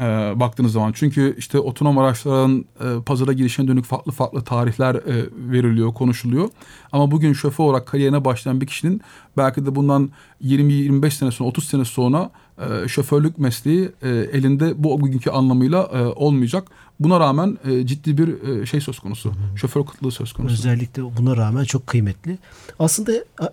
E, 0.00 0.04
baktığınız 0.40 0.72
zaman. 0.72 0.92
Çünkü 0.92 1.34
işte 1.38 1.58
otonom 1.58 1.98
araçların 1.98 2.64
e, 2.80 3.02
pazara 3.06 3.32
girişine 3.32 3.68
dönük 3.68 3.84
farklı 3.84 4.12
farklı 4.12 4.44
tarihler 4.44 4.94
e, 4.94 5.26
veriliyor, 5.32 5.94
konuşuluyor. 5.94 6.48
Ama 6.92 7.10
bugün 7.10 7.32
şoför 7.32 7.64
olarak 7.64 7.86
kariyerine 7.86 8.24
başlayan 8.24 8.60
bir 8.60 8.66
kişinin 8.66 9.00
belki 9.36 9.66
de 9.66 9.74
bundan 9.74 10.10
20-25 10.44 11.10
sene 11.10 11.30
sonra, 11.30 11.48
30 11.48 11.64
sene 11.64 11.84
sonra 11.84 12.30
e, 12.58 12.88
şoförlük 12.88 13.38
mesleği 13.38 13.90
e, 14.02 14.08
elinde 14.08 14.84
bu 14.84 15.00
bugünkü 15.00 15.30
anlamıyla 15.30 15.82
e, 15.82 16.02
olmayacak. 16.02 16.68
Buna 17.00 17.20
rağmen 17.20 17.58
e, 17.64 17.86
ciddi 17.86 18.18
bir 18.18 18.48
e, 18.48 18.66
şey 18.66 18.80
söz 18.80 18.98
konusu. 18.98 19.32
Şoför 19.56 19.84
kıtlığı 19.84 20.10
söz 20.10 20.32
konusu. 20.32 20.54
Özellikle 20.54 21.02
buna 21.16 21.36
rağmen 21.36 21.64
çok 21.64 21.86
kıymetli. 21.86 22.38
Aslında 22.78 23.12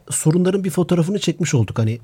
sorunların 0.10 0.64
bir 0.64 0.70
fotoğrafını 0.70 1.20
çekmiş 1.20 1.54
olduk. 1.54 1.80
Hani 1.80 2.00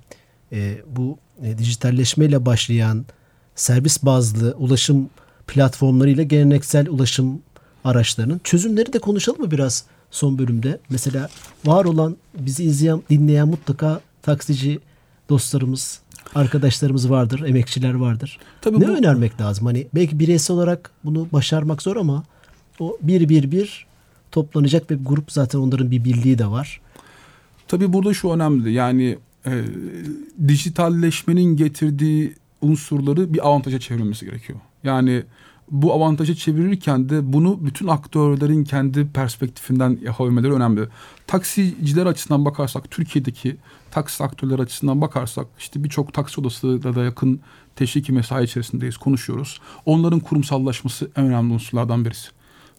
e, 0.51 0.77
bu 0.95 1.17
e, 1.43 1.57
dijitalleşmeyle 1.57 2.45
başlayan 2.45 3.05
servis 3.55 4.03
bazlı 4.03 4.55
ulaşım 4.57 5.09
platformlarıyla 5.47 6.23
geleneksel 6.23 6.89
ulaşım 6.89 7.41
araçlarının 7.83 8.41
çözümleri 8.43 8.93
de 8.93 8.99
konuşalım 8.99 9.41
mı 9.41 9.51
biraz 9.51 9.85
son 10.11 10.37
bölümde? 10.37 10.79
Mesela 10.89 11.29
var 11.65 11.85
olan 11.85 12.17
bizi 12.39 12.63
izleyen, 12.63 13.03
dinleyen 13.09 13.47
mutlaka 13.47 14.01
taksici 14.21 14.79
dostlarımız, 15.29 15.99
arkadaşlarımız 16.35 17.09
vardır, 17.09 17.39
emekçiler 17.47 17.93
vardır. 17.93 18.39
Tabii 18.61 18.79
ne 18.79 18.87
bu- 18.87 18.91
önermek 18.91 19.41
lazım? 19.41 19.65
Hani 19.65 19.87
belki 19.95 20.19
bireysel 20.19 20.55
olarak 20.55 20.91
bunu 21.05 21.27
başarmak 21.33 21.81
zor 21.81 21.95
ama 21.95 22.23
o 22.79 22.97
bir 23.01 23.29
bir 23.29 23.51
bir 23.51 23.85
toplanacak 24.31 24.89
bir 24.89 24.97
grup 25.05 25.31
zaten 25.31 25.59
onların 25.59 25.91
bir 25.91 26.03
birliği 26.03 26.37
de 26.37 26.47
var. 26.47 26.81
Tabii 27.67 27.93
burada 27.93 28.13
şu 28.13 28.29
önemli 28.31 28.73
yani 28.73 29.17
e, 29.45 29.63
dijitalleşmenin 30.47 31.57
getirdiği 31.57 32.35
unsurları 32.63 33.33
bir 33.33 33.47
avantaja 33.47 33.79
çevrilmesi 33.79 34.25
gerekiyor. 34.25 34.59
Yani 34.83 35.23
bu 35.71 35.93
avantaja 35.93 36.35
çevirirken 36.35 37.09
de 37.09 37.33
bunu 37.33 37.65
bütün 37.65 37.87
aktörlerin 37.87 38.63
kendi 38.63 39.07
perspektifinden 39.07 39.99
yapabilmeleri 40.01 40.53
önemli. 40.53 40.87
Taksiciler 41.27 42.05
açısından 42.05 42.45
bakarsak 42.45 42.91
Türkiye'deki 42.91 43.57
taksi 43.91 44.23
aktörleri 44.23 44.61
açısından 44.61 45.01
bakarsak 45.01 45.47
işte 45.59 45.83
birçok 45.83 46.13
taksi 46.13 46.41
odasıyla 46.41 46.95
da 46.95 47.03
yakın 47.03 47.39
teşviki 47.75 48.11
mesai 48.11 48.43
içerisindeyiz, 48.43 48.97
konuşuyoruz. 48.97 49.61
Onların 49.85 50.19
kurumsallaşması 50.19 51.11
en 51.15 51.25
önemli 51.25 51.53
unsurlardan 51.53 52.05
birisi. 52.05 52.29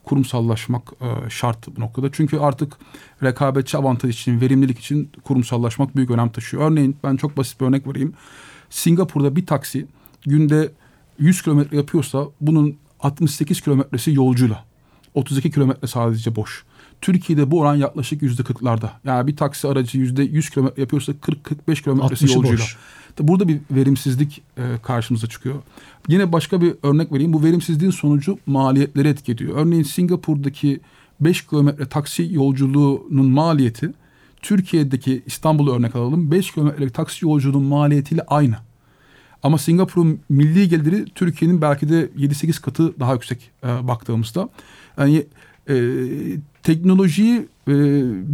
Kurumsallaşmak 0.03 0.93
e, 1.01 1.29
şart 1.29 1.67
bu 1.77 1.81
noktada. 1.81 2.09
Çünkü 2.11 2.37
artık 2.37 2.77
rekabetçi 3.23 3.77
avantaj 3.77 4.15
için, 4.15 4.41
verimlilik 4.41 4.79
için 4.79 5.11
kurumsallaşmak 5.23 5.95
büyük 5.95 6.11
önem 6.11 6.29
taşıyor. 6.29 6.71
Örneğin 6.71 6.97
ben 7.03 7.15
çok 7.15 7.37
basit 7.37 7.61
bir 7.61 7.65
örnek 7.65 7.87
vereyim. 7.87 8.13
Singapur'da 8.75 9.35
bir 9.35 9.45
taksi 9.45 9.87
günde 10.25 10.71
100 11.19 11.41
kilometre 11.41 11.77
yapıyorsa 11.77 12.27
bunun 12.41 12.77
68 12.99 13.61
kilometresi 13.61 14.13
yolcuyla. 14.13 14.65
32 15.13 15.51
kilometre 15.51 15.87
sadece 15.87 16.35
boş. 16.35 16.63
Türkiye'de 17.01 17.51
bu 17.51 17.59
oran 17.59 17.75
yaklaşık 17.75 18.21
yüzde 18.21 18.43
kırklarda. 18.43 18.91
Yani 19.05 19.27
bir 19.27 19.35
taksi 19.35 19.67
aracı 19.67 19.97
yüzde 19.97 20.23
yüz 20.23 20.49
kilometre 20.49 20.81
yapıyorsa 20.81 21.11
40-45 21.11 21.83
kilometresi 21.83 22.25
yolcuyla. 22.25 22.57
Boş. 22.57 22.77
Burada 23.19 23.47
bir 23.47 23.59
verimsizlik 23.71 24.41
e, 24.57 24.61
karşımıza 24.83 25.27
çıkıyor. 25.27 25.55
Yine 26.07 26.31
başka 26.31 26.61
bir 26.61 26.75
örnek 26.83 27.11
vereyim. 27.11 27.33
Bu 27.33 27.43
verimsizliğin 27.43 27.91
sonucu 27.91 28.37
maliyetleri 28.45 29.07
etkiliyor. 29.07 29.57
Örneğin 29.57 29.83
Singapur'daki 29.83 30.79
5 31.19 31.47
kilometre 31.47 31.85
taksi 31.85 32.27
yolculuğunun 32.31 33.31
maliyeti 33.31 33.91
Türkiye'deki 34.45 35.23
İstanbul'u 35.25 35.75
örnek 35.75 35.95
alalım. 35.95 36.31
5 36.31 36.51
kilometrelik 36.51 36.93
taksi 36.93 37.25
yolculuğunun 37.25 37.67
maliyetiyle 37.67 38.21
aynı. 38.27 38.55
Ama 39.43 39.57
Singapur'un 39.57 40.19
milli 40.29 40.69
geliri 40.69 41.05
Türkiye'nin 41.15 41.61
belki 41.61 41.89
de 41.89 42.09
7-8 42.17 42.61
katı 42.61 42.99
daha 42.99 43.13
yüksek 43.13 43.51
e, 43.63 43.87
baktığımızda. 43.87 44.49
Yani 44.97 45.25
e, 45.69 45.75
teknolojiyi 46.63 47.47
e, 47.67 47.73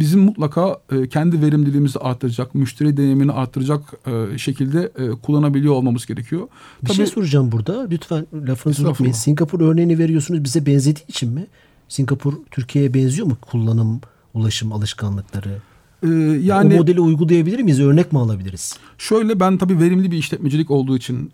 bizim 0.00 0.20
mutlaka 0.20 0.80
e, 0.92 1.08
kendi 1.08 1.42
verimliliğimizi 1.42 1.98
arttıracak, 1.98 2.54
müşteri 2.54 2.96
deneyimini 2.96 3.32
arttıracak 3.32 3.80
e, 4.06 4.38
şekilde 4.38 4.92
e, 4.98 5.10
kullanabiliyor 5.10 5.74
olmamız 5.74 6.06
gerekiyor. 6.06 6.48
Bir 6.82 6.86
şey 6.86 6.96
Tabii, 6.96 7.06
şey 7.06 7.14
soracağım 7.14 7.52
burada. 7.52 7.88
Lütfen 7.90 8.26
lafınızı 8.48 8.88
unutmayın. 8.88 9.12
Singapur 9.12 9.60
örneğini 9.60 9.98
veriyorsunuz 9.98 10.44
bize 10.44 10.66
benzediği 10.66 11.06
için 11.08 11.32
mi? 11.32 11.46
Singapur 11.88 12.34
Türkiye'ye 12.50 12.94
benziyor 12.94 13.26
mu 13.26 13.36
kullanım, 13.40 14.00
ulaşım 14.34 14.72
alışkanlıkları? 14.72 15.71
Ee, 16.02 16.08
yani 16.42 16.74
o 16.74 16.76
modeli 16.76 17.00
uygulayabilir 17.00 17.60
miyiz? 17.60 17.80
Örnek 17.80 18.12
mi 18.12 18.18
alabiliriz? 18.18 18.78
Şöyle 18.98 19.40
ben 19.40 19.58
tabii 19.58 19.78
verimli 19.78 20.10
bir 20.10 20.16
işletmecilik 20.16 20.70
olduğu 20.70 20.96
için 20.96 21.32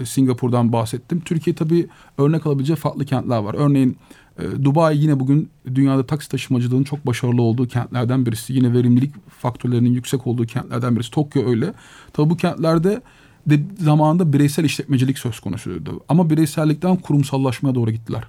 e, 0.00 0.06
Singapur'dan 0.06 0.72
bahsettim. 0.72 1.20
Türkiye 1.20 1.56
tabii 1.56 1.88
örnek 2.18 2.46
alabileceği 2.46 2.76
farklı 2.76 3.04
kentler 3.04 3.38
var. 3.38 3.54
Örneğin 3.58 3.96
e, 4.38 4.64
Dubai 4.64 4.98
yine 4.98 5.20
bugün 5.20 5.48
dünyada 5.74 6.06
taksi 6.06 6.28
taşımacılığının 6.28 6.84
çok 6.84 7.06
başarılı 7.06 7.42
olduğu 7.42 7.68
kentlerden 7.68 8.26
birisi. 8.26 8.52
Yine 8.52 8.72
verimlilik 8.72 9.14
faktörlerinin 9.28 9.92
yüksek 9.92 10.26
olduğu 10.26 10.46
kentlerden 10.46 10.96
birisi. 10.96 11.10
Tokyo 11.10 11.48
öyle. 11.48 11.72
Tabii 12.12 12.30
bu 12.30 12.36
kentlerde 12.36 13.02
de 13.46 13.60
zamanında 13.80 14.32
bireysel 14.32 14.64
işletmecilik 14.64 15.18
söz 15.18 15.40
konusuydu. 15.40 16.00
Ama 16.08 16.30
bireysellikten 16.30 16.96
kurumsallaşmaya 16.96 17.74
doğru 17.74 17.90
gittiler 17.90 18.24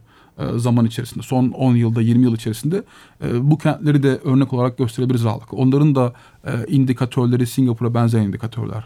zaman 0.56 0.86
içerisinde. 0.86 1.24
Son 1.24 1.50
10 1.50 1.76
yılda 1.76 2.02
20 2.02 2.24
yıl 2.24 2.36
içerisinde 2.36 2.84
e, 3.24 3.52
bu 3.52 3.58
kentleri 3.58 4.04
de 4.04 4.20
örnek 4.24 4.54
olarak 4.54 4.78
gösterebiliriz 4.78 5.24
rahatlıkla. 5.24 5.58
Onların 5.58 5.96
da 5.96 6.14
e, 6.46 6.52
indikatörleri 6.68 7.48
Singapur'a 7.48 7.94
benzer 7.94 8.22
indikatörler. 8.22 8.84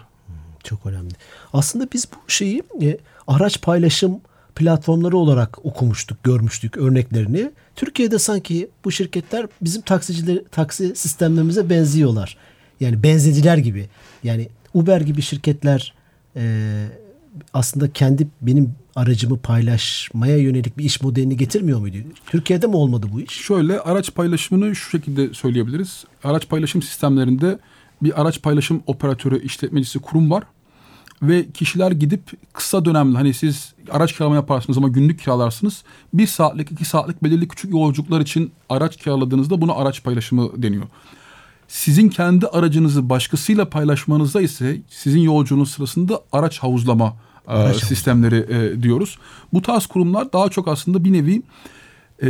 Çok 0.64 0.86
önemli. 0.86 1.14
Aslında 1.54 1.88
biz 1.94 2.08
bu 2.14 2.32
şeyi 2.32 2.64
e, 2.82 2.98
araç 3.28 3.62
paylaşım 3.62 4.20
platformları 4.56 5.18
olarak 5.18 5.66
okumuştuk, 5.66 6.24
görmüştük 6.24 6.78
örneklerini. 6.78 7.52
Türkiye'de 7.76 8.20
sanki 8.20 8.70
bu 8.86 8.92
şirketler 8.92 9.48
bizim 9.62 9.82
taksiciler 9.82 10.42
taksi 10.52 10.96
sistemlerimize 10.96 11.70
benziyorlar. 11.70 12.38
Yani 12.80 13.04
benzediler 13.04 13.58
gibi. 13.58 13.90
Yani 14.24 14.50
Uber 14.74 15.02
gibi 15.02 15.22
şirketler 15.22 15.94
e, 16.36 16.86
aslında 17.54 17.94
kendi 17.94 18.28
benim 18.42 18.76
aracımı 18.98 19.38
paylaşmaya 19.38 20.38
yönelik 20.38 20.78
bir 20.78 20.84
iş 20.84 21.02
modelini 21.02 21.38
getirmiyor 21.38 21.80
muydu? 21.80 21.98
Türkiye'de 22.26 22.68
mi 22.68 22.76
olmadı 22.76 23.08
bu 23.14 23.22
iş? 23.22 23.32
Şöyle 23.32 23.80
araç 23.80 24.14
paylaşımını 24.14 24.76
şu 24.76 24.90
şekilde 24.90 25.34
söyleyebiliriz. 25.34 26.06
Araç 26.24 26.50
paylaşım 26.50 26.82
sistemlerinde 26.82 27.60
bir 28.02 28.22
araç 28.22 28.42
paylaşım 28.42 28.84
operatörü, 28.88 29.44
işletmecisi 29.44 30.00
kurum 30.00 30.32
var 30.32 30.44
ve 31.22 31.52
kişiler 31.52 31.92
gidip 31.92 32.54
kısa 32.54 32.86
dönemli 32.86 33.18
hani 33.18 33.34
siz 33.34 33.74
araç 33.92 34.14
kiralama 34.14 34.36
yaparsınız 34.36 34.78
ama 34.78 34.88
günlük 34.88 35.20
kiralarsınız. 35.20 35.84
Bir 36.14 36.28
saatlik 36.28 36.72
iki 36.72 36.86
saatlik 36.86 37.24
belirli 37.24 37.48
küçük 37.48 37.72
yolculuklar 37.72 38.22
için 38.22 38.52
araç 38.70 38.98
kiraladığınızda 38.98 39.62
buna 39.62 39.74
araç 39.74 40.04
paylaşımı 40.04 40.64
deniyor. 40.64 40.86
Sizin 41.68 42.10
kendi 42.10 42.48
aracınızı 42.48 43.10
başkasıyla 43.10 43.70
paylaşmanızda 43.70 44.42
ise 44.42 44.82
sizin 44.90 45.20
yolculuğunuz 45.20 45.72
sırasında 45.72 46.22
araç 46.32 46.60
havuzlama 46.60 47.14
e, 47.48 47.74
sistemleri 47.74 48.46
e, 48.50 48.84
diyoruz. 48.84 49.18
Bu 49.54 49.62
tarz 49.62 49.86
kurumlar 49.86 50.34
daha 50.34 50.50
çok 50.50 50.68
aslında 50.68 51.04
bir 51.04 51.14
nevi 51.14 51.42
e, 52.24 52.30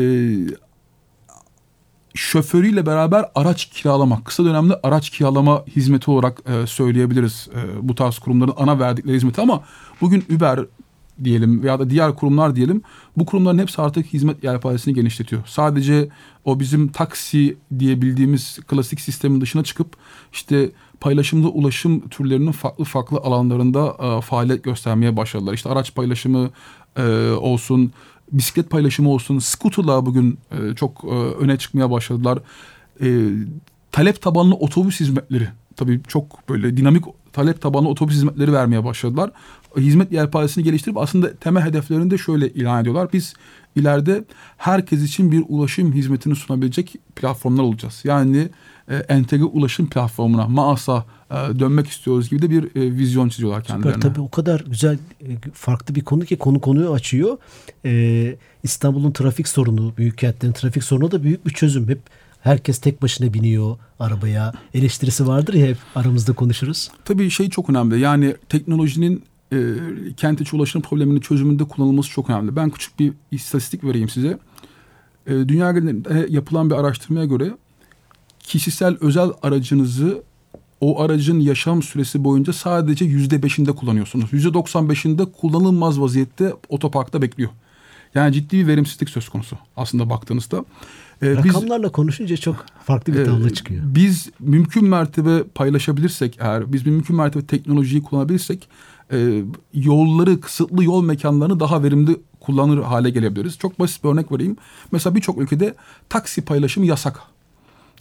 şoförüyle 2.14 2.86
beraber 2.86 3.26
araç 3.36 3.66
kiralamak, 3.66 4.26
kısa 4.26 4.46
dönemli 4.46 4.74
araç 4.84 5.10
kiralama 5.10 5.64
hizmeti 5.76 6.12
olarak 6.12 6.42
e, 6.46 6.68
söyleyebiliriz 6.68 7.50
e, 7.56 7.88
bu 7.88 7.96
tarz 7.96 8.20
kurumların 8.20 8.54
ana 8.58 8.80
verdikleri 8.80 9.16
hizmeti 9.16 9.42
ama 9.42 9.64
bugün 10.02 10.26
Uber 10.36 10.60
diyelim 11.24 11.64
veya 11.64 11.80
da 11.80 11.90
diğer 11.90 12.16
kurumlar 12.16 12.56
diyelim 12.56 12.82
bu 13.18 13.26
kurumların 13.26 13.58
hepsi 13.60 13.82
artık 13.82 14.06
hizmet 14.06 14.44
yelpazesini 14.44 14.94
genişletiyor. 14.94 15.42
Sadece 15.46 16.10
o 16.46 16.60
bizim 16.60 16.88
taksi 16.88 17.58
diye 17.80 18.02
bildiğimiz 18.02 18.60
klasik 18.68 19.02
sistemin 19.02 19.42
dışına 19.42 19.64
çıkıp 19.64 19.88
işte 20.34 20.72
paylaşımda 21.00 21.48
ulaşım 21.48 22.10
türlerinin 22.10 22.52
farklı 22.52 22.84
farklı 22.84 23.18
alanlarında 23.18 23.98
e, 24.00 24.22
faaliyet 24.22 24.64
göstermeye 24.64 25.18
başladılar. 25.18 25.54
İşte 25.54 25.70
araç 25.70 25.96
paylaşımı 25.96 26.50
e, 26.98 27.32
olsun, 27.32 27.92
bisiklet 28.32 28.70
paylaşımı 28.70 29.10
olsun, 29.10 29.40
scooter'la 29.40 30.06
bugün 30.06 30.40
e, 30.52 30.76
çok 30.76 31.04
e, 31.04 31.08
öne 31.16 31.58
çıkmaya 31.58 31.92
başladılar. 31.92 32.40
E, 33.02 33.30
talep 33.92 34.22
tabanlı 34.22 34.56
otobüs 34.56 35.00
hizmetleri 35.00 35.48
tabii 35.76 36.02
çok 36.08 36.50
böyle 36.50 36.78
dinamik 36.78 37.04
talep 37.34 37.62
tabanlı 37.62 37.90
otobüs 37.90 38.16
hizmetleri 38.16 38.54
vermeye 38.54 38.84
başladılar. 38.84 39.32
Hizmet 39.78 40.12
yelpazesini 40.12 40.64
geliştirip 40.64 40.98
aslında 40.98 41.34
temel 41.34 41.64
hedeflerini 41.64 42.12
de 42.12 42.18
şöyle 42.18 42.50
ilan 42.50 42.82
ediyorlar. 42.82 43.10
Biz 43.14 43.34
ileride 43.76 44.24
herkes 44.58 45.04
için 45.04 45.32
bir 45.32 45.44
ulaşım 45.48 45.94
hizmetini 45.94 46.36
sunabilecek 46.36 46.96
platformlar 47.16 47.64
olacağız. 47.64 48.02
Yani 48.04 48.50
e, 48.90 48.96
entegre 48.96 49.44
ulaşım 49.44 49.90
platformuna, 49.90 50.48
MAAS'a 50.48 51.06
e, 51.32 51.60
dönmek 51.60 51.88
istiyoruz 51.88 52.30
gibi 52.30 52.42
de 52.42 52.50
bir 52.50 52.64
e, 52.64 52.98
vizyon 52.98 53.30
çiziyorlar 53.30 53.64
kendilerine. 53.64 53.94
Süper 53.94 54.10
tabii 54.10 54.22
o 54.22 54.30
kadar 54.30 54.64
güzel 54.68 54.98
e, 55.22 55.28
farklı 55.54 55.96
bir 55.96 56.02
konu 56.02 56.26
ki 56.26 56.38
konu 56.38 56.62
konuyu 56.62 56.92
açıyor. 56.92 57.38
Ee, 57.86 58.36
İstanbul'un 58.64 59.12
trafik 59.12 59.48
sorunu, 59.48 59.94
büyük 59.98 60.18
kentlerin 60.18 60.54
trafik 60.54 60.84
sorunu 60.84 61.12
da 61.12 61.24
büyük 61.24 61.46
bir 61.46 61.52
çözüm. 61.52 61.90
Hep 61.90 62.00
herkes 62.42 62.80
tek 62.80 63.02
başına 63.02 63.34
biniyor 63.34 63.78
arabaya. 64.00 64.54
Eleştirisi 64.74 65.28
vardır 65.28 65.54
ya 65.54 65.68
hep 65.68 65.78
aramızda 65.96 66.34
konuşuruz. 66.34 66.92
Tabii 67.06 67.30
şey 67.30 67.50
çok 67.50 67.70
önemli. 67.70 68.00
Yani 68.00 68.36
teknolojinin 68.50 69.24
e, 69.54 69.58
kent 70.18 70.42
içi 70.42 70.56
ulaşım 70.56 70.82
probleminin 70.82 71.20
çözümünde 71.20 71.64
kullanılması 71.64 72.10
çok 72.10 72.30
önemli. 72.30 72.56
Ben 72.56 72.70
küçük 72.70 73.00
bir 73.00 73.14
istatistik 73.32 73.84
vereyim 73.84 74.10
size. 74.10 74.38
E, 75.28 75.32
dünya 75.32 75.72
genelinde 75.72 76.28
yapılan 76.30 76.70
bir 76.70 76.76
araştırmaya 76.76 77.26
göre 77.26 77.52
kişisel 78.40 78.98
özel 79.02 79.30
aracınızı 79.42 80.24
o 80.82 81.02
aracın 81.02 81.40
yaşam 81.40 81.84
süresi 81.84 82.24
boyunca 82.24 82.54
sadece 82.54 83.06
yüzde 83.06 83.44
beşinde 83.44 83.72
kullanıyorsunuz. 83.72 84.34
Yüzde 84.34 84.54
doksan 84.54 84.90
beşinde 84.90 85.26
kullanılmaz 85.26 86.02
vaziyette 86.02 86.54
otoparkta 86.70 87.22
bekliyor. 87.22 87.50
Yani 88.16 88.34
ciddi 88.34 88.58
bir 88.58 88.68
verimsizlik 88.68 89.10
söz 89.10 89.30
konusu 89.30 89.58
aslında 89.78 90.10
baktığınızda. 90.10 90.66
Ee, 91.22 91.36
Rakamlarla 91.36 91.84
biz, 91.84 91.92
konuşunca 91.92 92.38
çok 92.38 92.66
farklı 92.84 93.14
bir 93.14 93.26
tablo 93.26 93.48
e, 93.48 93.50
çıkıyor. 93.50 93.84
Biz 93.86 94.30
mümkün 94.40 94.86
mertebe 94.86 95.44
paylaşabilirsek 95.44 96.38
eğer, 96.40 96.74
biz 96.74 96.86
mümkün 96.86 97.16
mertebe 97.16 97.46
teknolojiyi 97.46 98.04
kullanabilirsek 98.04 98.70
e, 99.12 99.44
yolları, 99.74 100.42
kısıtlı 100.42 100.84
yol 100.84 101.04
mekanlarını 101.04 101.60
daha 101.60 101.84
verimli 101.84 102.18
kullanır 102.40 102.84
hale 102.84 103.10
gelebiliriz. 103.10 103.58
Çok 103.58 103.80
basit 103.80 104.04
bir 104.04 104.10
örnek 104.10 104.32
vereyim. 104.32 104.58
Mesela 104.92 105.16
birçok 105.16 105.38
ülkede 105.38 105.76
taksi 106.10 106.42
paylaşımı 106.42 106.86
yasak. 106.86 107.20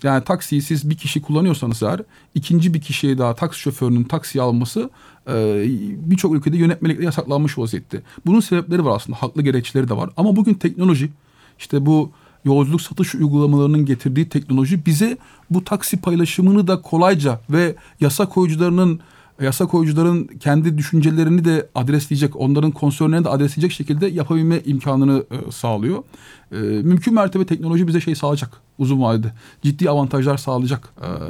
Yani 0.03 0.25
taksiyi 0.25 0.63
siz 0.63 0.91
bir 0.91 0.97
kişi 0.97 1.23
kullanıyorsanız 1.23 1.83
eğer 1.83 2.03
ikinci 2.35 2.75
bir 2.75 2.81
kişiye 2.81 3.19
daha 3.19 3.35
taksi 3.35 3.61
şoförünün 3.61 4.05
taksiyi 4.05 4.43
alması 4.43 4.91
e, 5.29 5.65
birçok 6.11 6.35
ülkede 6.35 6.57
yönetmelikle 6.57 7.05
yasaklanmış 7.05 7.59
vaziyette. 7.59 8.03
Bunun 8.27 8.41
sebepleri 8.41 8.85
var 8.85 8.97
aslında 8.97 9.23
haklı 9.23 9.43
gerekçeleri 9.43 9.89
de 9.89 9.97
var. 9.97 10.11
Ama 10.17 10.37
bugün 10.37 10.55
teknoloji 10.55 11.11
işte 11.59 11.87
bu 11.87 12.11
yolculuk 12.45 12.83
satış 12.83 13.15
uygulamalarının 13.15 13.87
getirdiği 13.87 14.29
teknoloji 14.29 14.87
bize 14.87 15.19
bu 15.51 15.65
taksi 15.65 16.01
paylaşımını 16.01 16.69
da 16.69 16.83
kolayca 16.83 17.41
ve 17.51 17.77
yasa 18.01 18.29
koyucularının 18.29 19.01
yasa 19.45 19.67
koyucuların 19.67 20.27
kendi 20.27 20.79
düşüncelerini 20.79 21.45
de 21.45 21.69
adresleyecek, 21.75 22.37
onların 22.37 22.71
konsörlerini 22.71 23.25
de 23.25 23.29
adresleyecek 23.29 23.73
şekilde 23.73 24.07
yapabilme 24.07 24.61
imkanını 24.65 25.25
e, 25.31 25.53
sağlıyor. 25.53 26.03
E, 26.53 26.57
mümkün 26.57 27.15
mertebe 27.15 27.47
teknoloji 27.47 27.87
bize 27.87 28.01
şey 28.01 28.15
sağlayacak. 28.15 28.51
uzun 28.79 29.03
vadede. 29.03 29.33
Ciddi 29.63 29.91
avantajlar 29.91 30.37
sağlayacak 30.37 30.89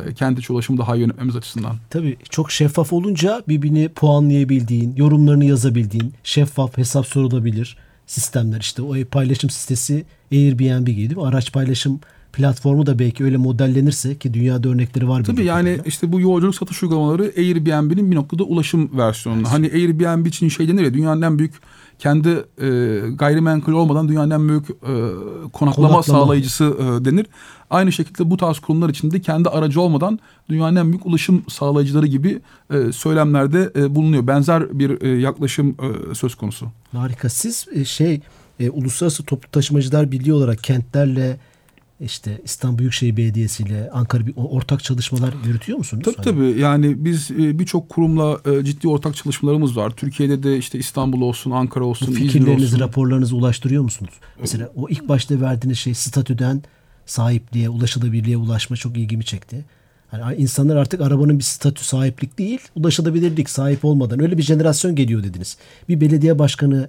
e, 0.08 0.14
kent 0.14 0.38
içi 0.38 0.52
ulaşımı 0.52 0.78
daha 0.78 0.96
iyi 0.96 1.00
yönetmemiz 1.00 1.36
açısından. 1.36 1.76
Tabii 1.90 2.16
çok 2.30 2.50
şeffaf 2.50 2.92
olunca 2.92 3.42
birbirini 3.48 3.88
puanlayabildiğin, 3.88 4.96
yorumlarını 4.96 5.44
yazabildiğin, 5.44 6.14
şeffaf 6.24 6.78
hesap 6.78 7.06
sorulabilir 7.06 7.76
sistemler 8.06 8.60
işte 8.60 8.82
o 8.82 8.94
paylaşım 9.10 9.50
sitesi 9.50 10.04
Airbnb 10.32 10.86
gibi 10.86 11.20
araç 11.20 11.52
paylaşım 11.52 12.00
platformu 12.36 12.86
da 12.86 12.98
belki 12.98 13.24
öyle 13.24 13.36
modellenirse 13.36 14.18
ki 14.18 14.34
dünyada 14.34 14.68
örnekleri 14.68 15.08
var. 15.08 15.24
Tabii 15.24 15.44
yani 15.44 15.62
kadarıyla. 15.62 15.84
işte 15.86 16.12
bu 16.12 16.20
yolculuk 16.20 16.54
satış 16.54 16.82
uygulamaları 16.82 17.32
Airbnb'nin 17.36 18.10
bir 18.10 18.16
noktada 18.16 18.42
ulaşım 18.42 18.98
versiyonu. 18.98 19.38
Evet. 19.38 19.48
Hani 19.48 19.66
Airbnb 19.66 20.26
için 20.26 20.48
şey 20.48 20.68
denir 20.68 20.82
ya 20.82 20.94
dünyanın 20.94 21.22
en 21.22 21.38
büyük 21.38 21.54
kendi 21.98 22.28
e, 22.28 22.68
gayrimenkul 23.14 23.72
olmadan 23.72 24.08
dünyanın 24.08 24.30
en 24.30 24.48
büyük 24.48 24.70
e, 24.70 24.74
konaklama, 25.52 25.72
konaklama 25.72 26.02
sağlayıcısı 26.02 26.64
e, 26.64 27.04
denir. 27.04 27.26
Aynı 27.70 27.92
şekilde 27.92 28.30
bu 28.30 28.36
tarz 28.36 28.58
kurumlar 28.58 28.88
içinde 28.88 29.20
kendi 29.20 29.48
aracı 29.48 29.80
olmadan 29.80 30.18
dünyanın 30.50 30.76
en 30.76 30.88
büyük 30.88 31.06
ulaşım 31.06 31.44
sağlayıcıları 31.48 32.06
gibi 32.06 32.40
e, 32.70 32.92
söylemlerde 32.92 33.72
e, 33.76 33.94
bulunuyor. 33.94 34.26
Benzer 34.26 34.78
bir 34.78 35.02
e, 35.02 35.08
yaklaşım 35.20 35.68
e, 35.70 36.14
söz 36.14 36.34
konusu. 36.34 36.66
Harika. 36.92 37.28
Siz 37.28 37.66
e, 37.74 37.84
şey 37.84 38.20
e, 38.60 38.70
Uluslararası 38.70 39.24
Toplu 39.24 39.50
Taşımacılar 39.50 40.12
Birliği 40.12 40.32
olarak 40.32 40.64
kentlerle 40.64 41.36
işte 42.00 42.40
İstanbul 42.44 42.78
Büyükşehir 42.78 43.16
Belediyesi 43.16 43.62
ile 43.62 43.90
Ankara 43.92 44.26
bir 44.26 44.32
ortak 44.36 44.84
çalışmalar 44.84 45.34
yürütüyor 45.46 45.78
musunuz? 45.78 46.02
Tabii 46.04 46.24
tabii. 46.24 46.60
Yani 46.60 47.04
biz 47.04 47.30
e, 47.30 47.58
birçok 47.58 47.88
kurumla 47.88 48.40
e, 48.44 48.64
ciddi 48.64 48.88
ortak 48.88 49.16
çalışmalarımız 49.16 49.76
var. 49.76 49.90
Türkiye'de 49.90 50.42
de 50.42 50.58
işte 50.58 50.78
İstanbul 50.78 51.20
olsun, 51.20 51.50
Ankara 51.50 51.84
olsun, 51.84 52.12
Fikirlerinizi, 52.12 52.66
olsun. 52.66 52.80
raporlarınızı 52.80 53.36
ulaştırıyor 53.36 53.82
musunuz? 53.82 54.12
Mesela 54.40 54.70
o 54.76 54.88
ilk 54.88 55.08
başta 55.08 55.40
verdiğiniz 55.40 55.78
şey 55.78 55.94
statüden 55.94 56.62
sahipliğe, 57.06 57.68
ulaşılabilirliğe 57.68 58.36
ulaşma 58.36 58.76
çok 58.76 58.96
ilgimi 58.96 59.24
çekti. 59.24 59.64
Yani 60.12 60.36
insanlar 60.36 60.76
artık 60.76 61.00
arabanın 61.00 61.38
bir 61.38 61.44
statü 61.44 61.84
sahiplik 61.84 62.38
değil, 62.38 62.60
ulaşılabilirlik 62.74 63.50
sahip 63.50 63.84
olmadan 63.84 64.22
öyle 64.22 64.38
bir 64.38 64.42
jenerasyon 64.42 64.94
geliyor 64.94 65.22
dediniz. 65.22 65.56
Bir 65.88 66.00
belediye 66.00 66.38
başkanı, 66.38 66.88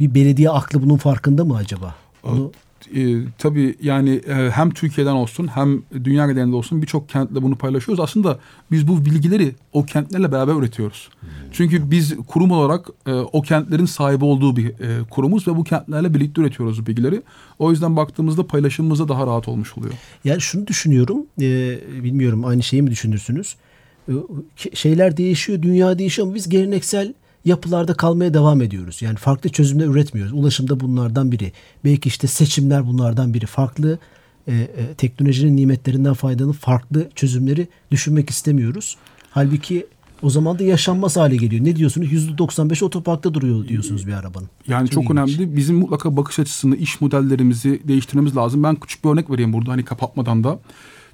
bir 0.00 0.14
belediye 0.14 0.50
aklı 0.50 0.82
bunun 0.82 0.96
farkında 0.96 1.44
mı 1.44 1.56
acaba? 1.56 1.94
Onu 2.24 2.52
e, 2.94 3.16
tabii 3.38 3.74
yani 3.82 4.10
e, 4.28 4.50
hem 4.50 4.70
Türkiye'den 4.70 5.12
olsun 5.12 5.46
hem 5.46 5.82
dünya 6.04 6.26
genelinde 6.26 6.56
olsun 6.56 6.82
birçok 6.82 7.08
kentle 7.08 7.42
bunu 7.42 7.56
paylaşıyoruz. 7.56 8.04
Aslında 8.04 8.38
biz 8.70 8.88
bu 8.88 9.04
bilgileri 9.04 9.54
o 9.72 9.84
kentlerle 9.84 10.32
beraber 10.32 10.54
üretiyoruz. 10.54 11.08
Hmm. 11.20 11.28
Çünkü 11.52 11.90
biz 11.90 12.16
kurum 12.26 12.50
olarak 12.50 12.88
e, 13.06 13.12
o 13.12 13.42
kentlerin 13.42 13.86
sahibi 13.86 14.24
olduğu 14.24 14.56
bir 14.56 14.68
e, 14.68 15.04
kurumuz 15.10 15.48
ve 15.48 15.56
bu 15.56 15.64
kentlerle 15.64 16.14
birlikte 16.14 16.40
üretiyoruz 16.40 16.82
bu 16.82 16.86
bilgileri. 16.86 17.22
O 17.58 17.70
yüzden 17.70 17.96
baktığımızda 17.96 18.46
paylaşımımız 18.46 18.98
da 18.98 19.08
daha 19.08 19.26
rahat 19.26 19.48
olmuş 19.48 19.78
oluyor. 19.78 19.94
Yani 20.24 20.40
şunu 20.40 20.66
düşünüyorum, 20.66 21.26
e, 21.40 21.78
bilmiyorum 22.04 22.44
aynı 22.44 22.62
şeyi 22.62 22.82
mi 22.82 22.90
düşünürsünüz? 22.90 23.56
E, 24.08 24.12
şeyler 24.74 25.16
değişiyor, 25.16 25.62
dünya 25.62 25.98
değişiyor 25.98 26.28
ama 26.28 26.34
biz 26.34 26.48
geleneksel 26.48 27.14
yapılarda 27.44 27.94
kalmaya 27.94 28.34
devam 28.34 28.62
ediyoruz. 28.62 29.02
Yani 29.02 29.16
farklı 29.16 29.50
çözümler 29.50 29.86
üretmiyoruz. 29.86 30.32
Ulaşımda 30.32 30.80
bunlardan 30.80 31.32
biri. 31.32 31.52
Belki 31.84 32.08
işte 32.08 32.26
seçimler 32.26 32.86
bunlardan 32.86 33.34
biri. 33.34 33.46
Farklı 33.46 33.98
e, 34.46 34.52
e, 34.52 34.94
teknolojinin 34.94 35.56
nimetlerinden 35.56 36.14
faydalanıp 36.14 36.56
farklı 36.56 37.08
çözümleri 37.14 37.68
düşünmek 37.90 38.30
istemiyoruz. 38.30 38.96
Halbuki 39.30 39.86
o 40.22 40.30
zaman 40.30 40.58
da 40.58 40.64
yaşanmaz 40.64 41.16
hale 41.16 41.36
geliyor. 41.36 41.64
Ne 41.64 41.76
diyorsunuz? 41.76 42.12
%95 42.12 42.84
otoparkta 42.84 43.34
duruyor 43.34 43.68
diyorsunuz 43.68 44.06
bir 44.06 44.12
arabanın. 44.12 44.48
Yani 44.68 44.88
çok, 44.88 45.02
çok 45.02 45.12
önemli. 45.12 45.56
Bizim 45.56 45.76
mutlaka 45.76 46.16
bakış 46.16 46.38
açısını, 46.38 46.76
iş 46.76 47.00
modellerimizi 47.00 47.80
değiştirmemiz 47.88 48.36
lazım. 48.36 48.62
Ben 48.62 48.74
küçük 48.74 49.04
bir 49.04 49.10
örnek 49.10 49.30
vereyim 49.30 49.52
burada 49.52 49.72
hani 49.72 49.84
kapatmadan 49.84 50.44
da. 50.44 50.58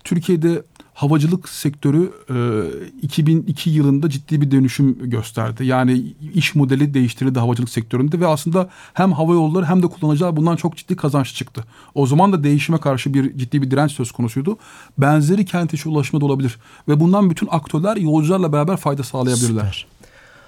Türkiye'de 0.05 0.63
havacılık 0.97 1.49
sektörü 1.49 2.13
e, 2.31 3.03
2002 3.03 3.71
yılında 3.71 4.11
ciddi 4.11 4.41
bir 4.41 4.51
dönüşüm 4.51 5.11
gösterdi. 5.11 5.67
Yani 5.67 6.15
iş 6.35 6.55
modeli 6.55 6.95
değiştirildi 6.95 7.39
havacılık 7.39 7.71
sektöründe 7.71 8.21
ve 8.21 8.27
aslında 8.27 8.69
hem 8.95 9.13
hava 9.13 9.33
yolları 9.33 9.65
hem 9.65 9.83
de 9.83 9.87
kullanıcılar 9.87 10.37
bundan 10.37 10.57
çok 10.57 10.77
ciddi 10.77 10.97
kazanç 10.97 11.35
çıktı. 11.35 11.65
O 11.95 12.07
zaman 12.07 12.33
da 12.33 12.45
değişime 12.45 12.79
karşı 12.79 13.15
bir 13.15 13.39
ciddi 13.39 13.63
bir 13.63 13.71
direnç 13.71 13.93
söz 13.93 14.13
konusuydu. 14.13 14.57
Benzeri 14.99 15.45
kent 15.45 15.75
içi 15.75 15.89
ulaşma 15.89 16.21
da 16.21 16.25
olabilir 16.25 16.59
ve 16.89 17.01
bundan 17.01 17.31
bütün 17.31 17.49
aktörler 17.51 17.97
yolcularla 17.97 18.53
beraber 18.53 18.77
fayda 18.77 19.03
sağlayabilirler. 19.03 19.73
Süper. 19.73 19.96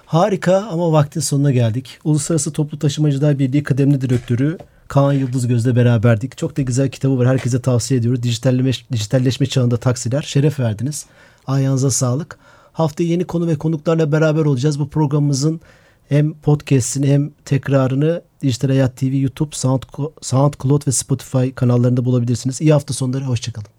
Harika 0.09 0.67
ama 0.71 0.91
vaktin 0.91 1.19
sonuna 1.19 1.51
geldik. 1.51 1.99
Uluslararası 2.03 2.53
Toplu 2.53 2.79
Taşımacılar 2.79 3.39
Birliği 3.39 3.63
kıdemli 3.63 4.01
direktörü 4.01 4.57
Kaan 4.87 5.13
Yıldız 5.13 5.47
Göz'le 5.47 5.75
beraberdik. 5.75 6.37
Çok 6.37 6.57
da 6.57 6.61
güzel 6.61 6.89
kitabı 6.89 7.17
var. 7.17 7.27
Herkese 7.27 7.61
tavsiye 7.61 7.99
ediyoruz. 7.99 8.23
Dijitalleşme, 8.23 8.87
dijitalleşme 8.97 9.45
çağında 9.45 9.77
taksiler. 9.77 10.21
Şeref 10.21 10.59
verdiniz. 10.59 11.05
Ayağınıza 11.47 11.91
sağlık. 11.91 12.39
Haftaya 12.73 13.09
yeni 13.09 13.25
konu 13.25 13.47
ve 13.47 13.55
konuklarla 13.55 14.11
beraber 14.11 14.45
olacağız. 14.45 14.79
Bu 14.79 14.89
programımızın 14.89 15.61
hem 16.07 16.33
podcast'ini 16.33 17.07
hem 17.07 17.31
tekrarını 17.45 18.21
Dijital 18.41 18.69
Hayat 18.69 18.97
TV, 18.97 19.15
YouTube, 19.15 19.55
Sound, 19.55 19.83
SoundCloud 20.21 20.87
ve 20.87 20.91
Spotify 20.91 21.49
kanallarında 21.49 22.05
bulabilirsiniz. 22.05 22.61
İyi 22.61 22.73
hafta 22.73 22.93
sonları. 22.93 23.23
Hoşçakalın. 23.23 23.78